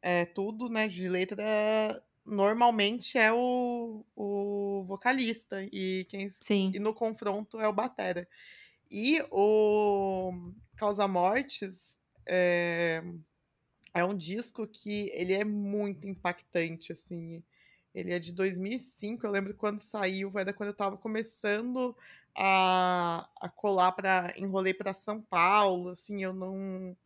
[0.00, 6.70] é, tudo, né, de letra normalmente é o, o vocalista e quem Sim.
[6.74, 8.26] e no confronto é o batera.
[8.90, 10.32] E o
[10.76, 13.02] Causa Mortes é,
[13.92, 17.42] é um disco que ele é muito impactante, assim.
[17.94, 21.96] Ele é de 2005, eu lembro quando saiu, era quando eu tava começando
[22.34, 26.96] a, a colar para enrolei para São Paulo, assim, eu não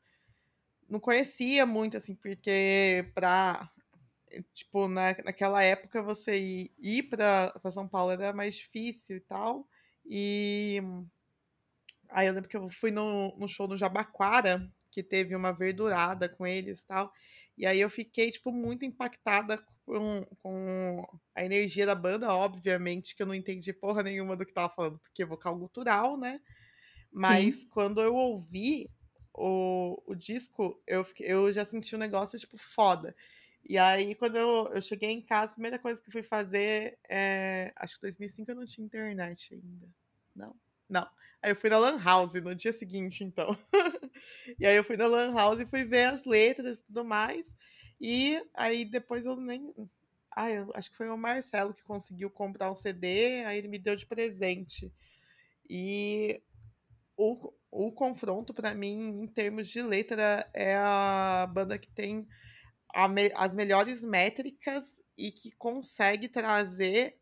[0.89, 3.71] não conhecia muito, assim, porque pra
[4.53, 9.69] tipo, na, naquela época você ir, ir para São Paulo era mais difícil e tal.
[10.05, 10.83] E
[12.09, 16.29] aí eu lembro que eu fui no, no show do Jabaquara, que teve uma verdurada
[16.29, 17.13] com eles e tal.
[17.57, 23.23] E aí eu fiquei, tipo, muito impactada com, com a energia da banda, obviamente, que
[23.23, 26.41] eu não entendi porra nenhuma do que tava falando, porque é vocal gutural, né?
[27.13, 27.69] Mas Sim.
[27.69, 28.91] quando eu ouvi
[29.33, 33.15] o, o disco, eu, fiquei, eu já senti um negócio, tipo, foda.
[33.67, 36.99] E aí, quando eu, eu cheguei em casa, a primeira coisa que eu fui fazer
[37.09, 37.73] é.
[37.77, 39.89] Acho que 2005 eu não tinha internet ainda.
[40.35, 40.55] Não?
[40.89, 41.09] Não.
[41.43, 43.57] Aí eu fui na Lan House no dia seguinte, então.
[44.59, 47.47] e aí eu fui na Lan House e fui ver as letras e tudo mais.
[48.07, 49.73] E aí depois eu nem.
[50.31, 53.79] Ah, eu acho que foi o Marcelo que conseguiu comprar um CD, aí ele me
[53.79, 54.93] deu de presente.
[55.67, 56.43] E
[57.17, 62.29] o, o confronto, para mim, em termos de letra, é a banda que tem
[63.09, 67.17] me, as melhores métricas e que consegue trazer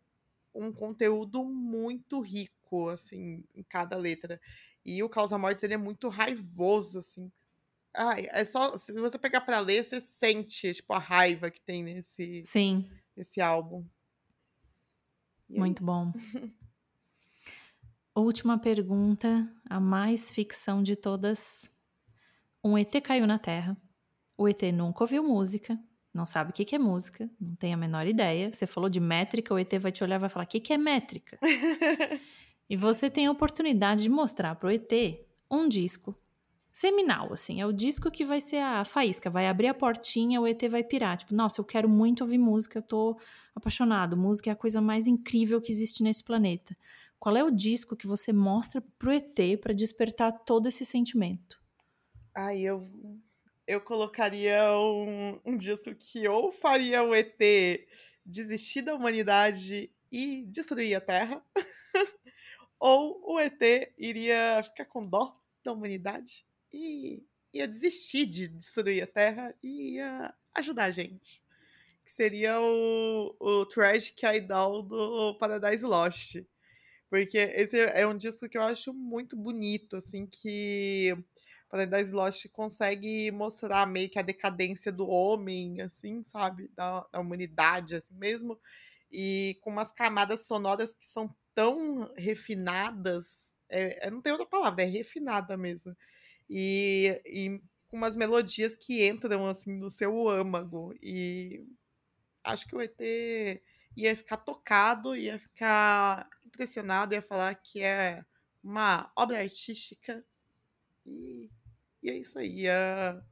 [0.53, 4.41] um conteúdo muito rico, assim, em cada letra.
[4.85, 7.30] E o Causa Mortes, ele é muito raivoso, assim.
[7.95, 11.82] Ai, é só, se você pegar para ler, você sente, tipo, a raiva que tem
[11.82, 12.90] nesse, Sim.
[13.14, 13.84] nesse álbum.
[15.49, 16.12] E muito é bom.
[18.14, 21.70] Última pergunta, a mais ficção de todas.
[22.64, 23.76] Um ET caiu na Terra.
[24.36, 25.78] O ET nunca ouviu música,
[26.12, 28.53] não sabe o que, é música, não tem a menor ideia.
[28.53, 30.78] Você falou de métrica, o ET vai te olhar e vai falar: o que, é
[30.78, 31.38] métrica?
[32.68, 34.93] e você tem a oportunidade de mostrar para o ET
[35.51, 36.16] um disco
[36.73, 37.61] seminal, assim.
[37.61, 40.83] É o disco que vai ser a faísca, vai abrir a portinha, o ET vai
[40.83, 41.18] pirar.
[41.18, 43.18] Tipo, nossa, eu quero muito ouvir música, eu tô
[43.55, 44.16] apaixonado.
[44.16, 46.77] Música é a coisa mais incrível que existe nesse planeta.
[47.18, 51.61] Qual é o disco que você mostra pro ET para despertar todo esse sentimento?
[52.35, 52.89] Ai, eu
[53.64, 57.39] eu colocaria um, um disco que ou faria o ET
[58.27, 61.45] desistir da humanidade e destruir a Terra,
[62.79, 63.61] ou o ET
[63.97, 70.35] iria ficar com dó da humanidade e ia desistir de destruir a Terra e ia
[70.55, 71.43] ajudar a gente.
[72.05, 76.37] Que seria o, o Tragic Idol do Paradise Lost.
[77.11, 81.14] Porque esse é um disco que eu acho muito bonito, assim, que
[81.68, 86.70] Paradise Lost consegue mostrar meio que a decadência do homem, assim, sabe?
[86.75, 88.59] Da, da humanidade, assim mesmo.
[89.11, 93.53] E com umas camadas sonoras que são tão refinadas.
[93.68, 95.97] É, não tem outra palavra, é refinada mesmo.
[96.55, 100.94] E, e com umas melodias que entram, assim, no seu âmago.
[101.03, 101.66] E
[102.44, 103.00] acho que o ET
[103.96, 108.22] ia ficar tocado, ia ficar impressionado, ia falar que é
[108.62, 110.22] uma obra artística.
[111.07, 111.50] E,
[112.03, 112.64] e é isso aí.
[112.64, 113.24] Ia,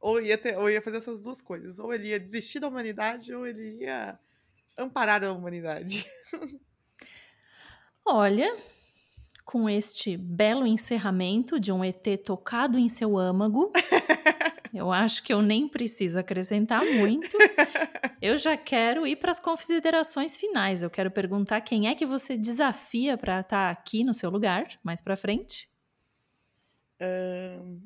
[0.00, 1.78] ou, ia ter, ou ia fazer essas duas coisas.
[1.78, 4.18] Ou ele ia desistir da humanidade, ou ele ia
[4.74, 6.10] amparar a humanidade.
[8.06, 8.56] Olha,
[9.44, 13.70] com este belo encerramento de um ET tocado em seu âmago,
[14.72, 17.36] eu acho que eu nem preciso acrescentar muito.
[18.20, 20.82] Eu já quero ir para as considerações finais.
[20.82, 24.66] Eu quero perguntar quem é que você desafia para estar tá aqui no seu lugar,
[24.82, 25.68] mais para frente.
[27.00, 27.82] Um,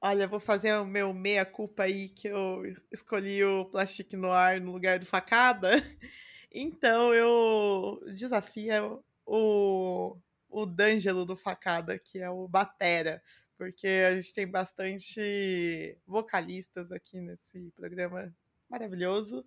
[0.00, 4.98] olha, vou fazer o meu meia-culpa aí, que eu escolhi o Plastic Noir no lugar
[4.98, 5.70] do Facada.
[6.52, 10.16] Então eu desafio o,
[10.50, 13.22] o D'Angelo do Facada, que é o Batera,
[13.56, 18.34] porque a gente tem bastante vocalistas aqui nesse programa
[18.68, 19.44] maravilhoso.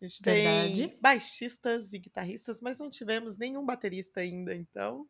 [0.00, 0.88] A gente Verdade.
[0.88, 5.06] tem baixistas e guitarristas, mas não tivemos nenhum baterista ainda, então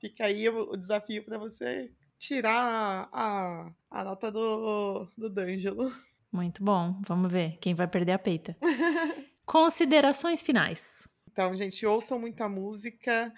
[0.00, 5.92] fica aí o, o desafio para você tirar a, a nota do, do D'Angelo.
[6.32, 8.56] Muito bom, vamos ver quem vai perder a peita.
[9.44, 11.08] Considerações finais.
[11.30, 13.32] Então, gente, ouçam muita música.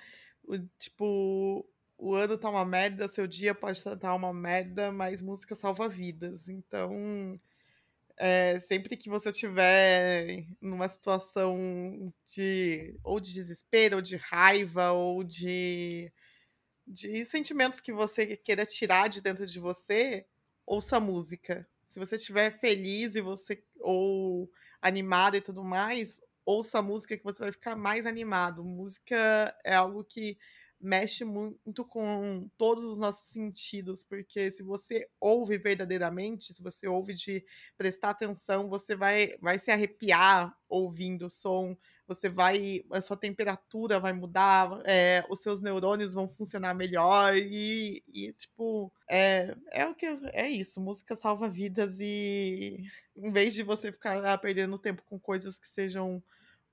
[0.49, 1.69] O, tipo,
[1.99, 5.87] o ano tá uma merda, seu dia pode estar tá uma merda, mas música salva
[5.89, 6.49] vidas.
[6.49, 7.39] Então,
[8.17, 15.23] é, sempre que você tiver numa situação de ou de desespero, ou de raiva, ou
[15.23, 16.11] de,
[16.87, 20.27] de sentimentos que você queira tirar de dentro de você,
[20.67, 21.69] ouça música.
[21.87, 27.41] Se você estiver feliz e você ou animado e tudo mais, ouça música que você
[27.43, 28.65] vai ficar mais animado.
[28.65, 30.39] Música é algo que
[30.81, 37.15] mexe muito com todos os nossos sentidos, porque se você ouve verdadeiramente, se você ouve
[37.15, 37.45] de
[37.77, 41.77] prestar atenção, você vai, vai se arrepiar ouvindo o som,
[42.07, 48.03] você vai, a sua temperatura vai mudar, é, os seus neurônios vão funcionar melhor e,
[48.07, 52.85] e tipo, é, é o que é isso, música salva vidas e
[53.17, 56.23] em vez de você ficar perdendo tempo com coisas que sejam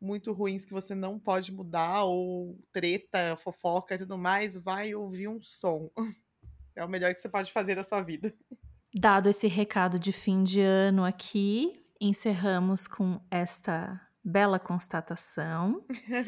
[0.06, 5.28] muito ruins que você não pode mudar, ou treta, fofoca e tudo mais, vai ouvir
[5.28, 5.90] um som.
[6.78, 8.34] É o melhor que você pode fazer na sua vida.
[8.94, 15.86] Dado esse recado de fim de ano aqui, encerramos com esta bela constatação.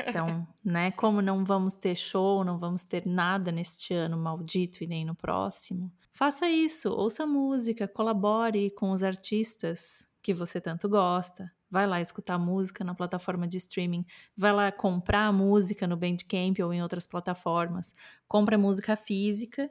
[0.08, 4.88] Então, né, como não vamos ter show, não vamos ter nada neste ano maldito e
[4.88, 11.52] nem no próximo, faça isso, ouça música, colabore com os artistas que você tanto gosta.
[11.70, 14.06] Vai lá escutar música na plataforma de streaming,
[14.36, 17.94] vai lá comprar música no Bandcamp ou em outras plataformas,
[18.28, 19.70] compra música física,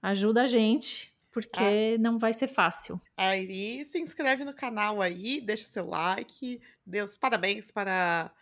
[0.00, 1.98] ajuda a gente, porque ah.
[2.00, 3.00] não vai ser fácil.
[3.16, 8.32] Aí se inscreve no canal aí, deixa seu like, Deus parabéns para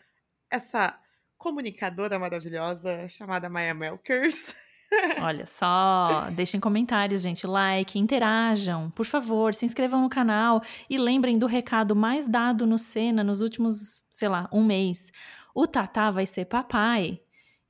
[0.51, 0.99] essa
[1.37, 4.55] comunicadora maravilhosa chamada Maya Melkers.
[5.21, 11.39] Olha só, deixem comentários, gente, like, interajam, por favor, se inscrevam no canal e lembrem
[11.39, 15.11] do recado mais dado no Cena nos últimos, sei lá, um mês.
[15.55, 17.21] O Tatá vai ser papai.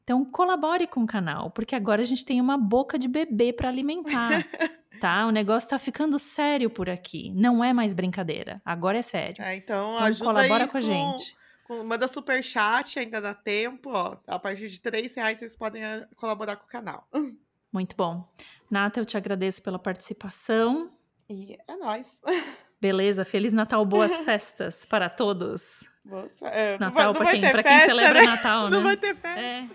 [0.02, 3.68] Então colabore com o canal, porque agora a gente tem uma boca de bebê para
[3.68, 4.46] alimentar.
[5.00, 5.26] tá?
[5.26, 7.32] O negócio tá ficando sério por aqui.
[7.34, 8.62] Não é mais brincadeira.
[8.64, 9.42] Agora é sério.
[9.42, 11.34] É, então, então colabora com a gente
[11.68, 14.16] manda super chat, ainda dá tempo, ó.
[14.26, 17.08] A partir de três reais vocês podem eh, colaborar com o canal.
[17.72, 18.26] Muito bom.
[18.70, 20.90] Nata, eu te agradeço pela participação.
[21.28, 22.06] E é nóis.
[22.80, 25.88] Beleza, Feliz Natal, boas festas para todos.
[26.04, 28.26] Boas, é, Natal para quem, pra quem celebra né?
[28.26, 28.70] Natal, né?
[28.70, 29.40] Não vai ter festa.
[29.40, 29.68] É.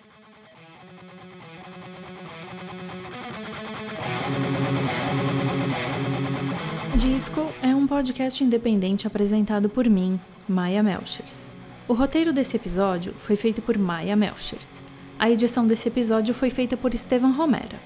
[6.96, 11.52] Disco é um podcast independente apresentado por mim, Maia Melchers.
[11.92, 14.82] O roteiro desse episódio foi feito por Maya Melchers.
[15.20, 17.78] A edição desse episódio foi feita por Estevan Romera.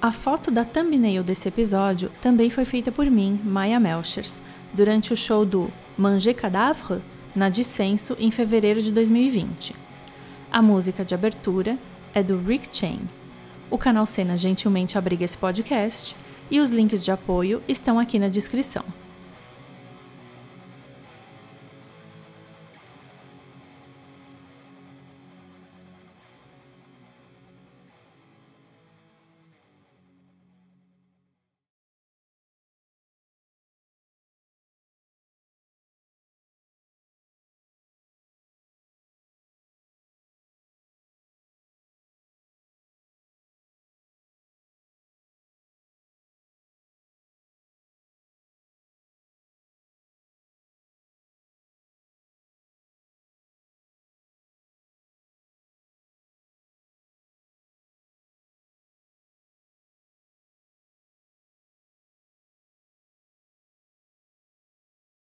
[0.00, 4.40] A foto da thumbnail desse episódio também foi feita por mim, Maya Melchers,
[4.72, 7.02] durante o show do Manger Cadavre
[7.34, 9.74] na Dissenso em fevereiro de 2020.
[10.48, 11.76] A música de abertura
[12.14, 13.00] é do Rick Chain.
[13.72, 16.14] O canal Cena gentilmente abriga esse podcast
[16.48, 18.84] e os links de apoio estão aqui na descrição.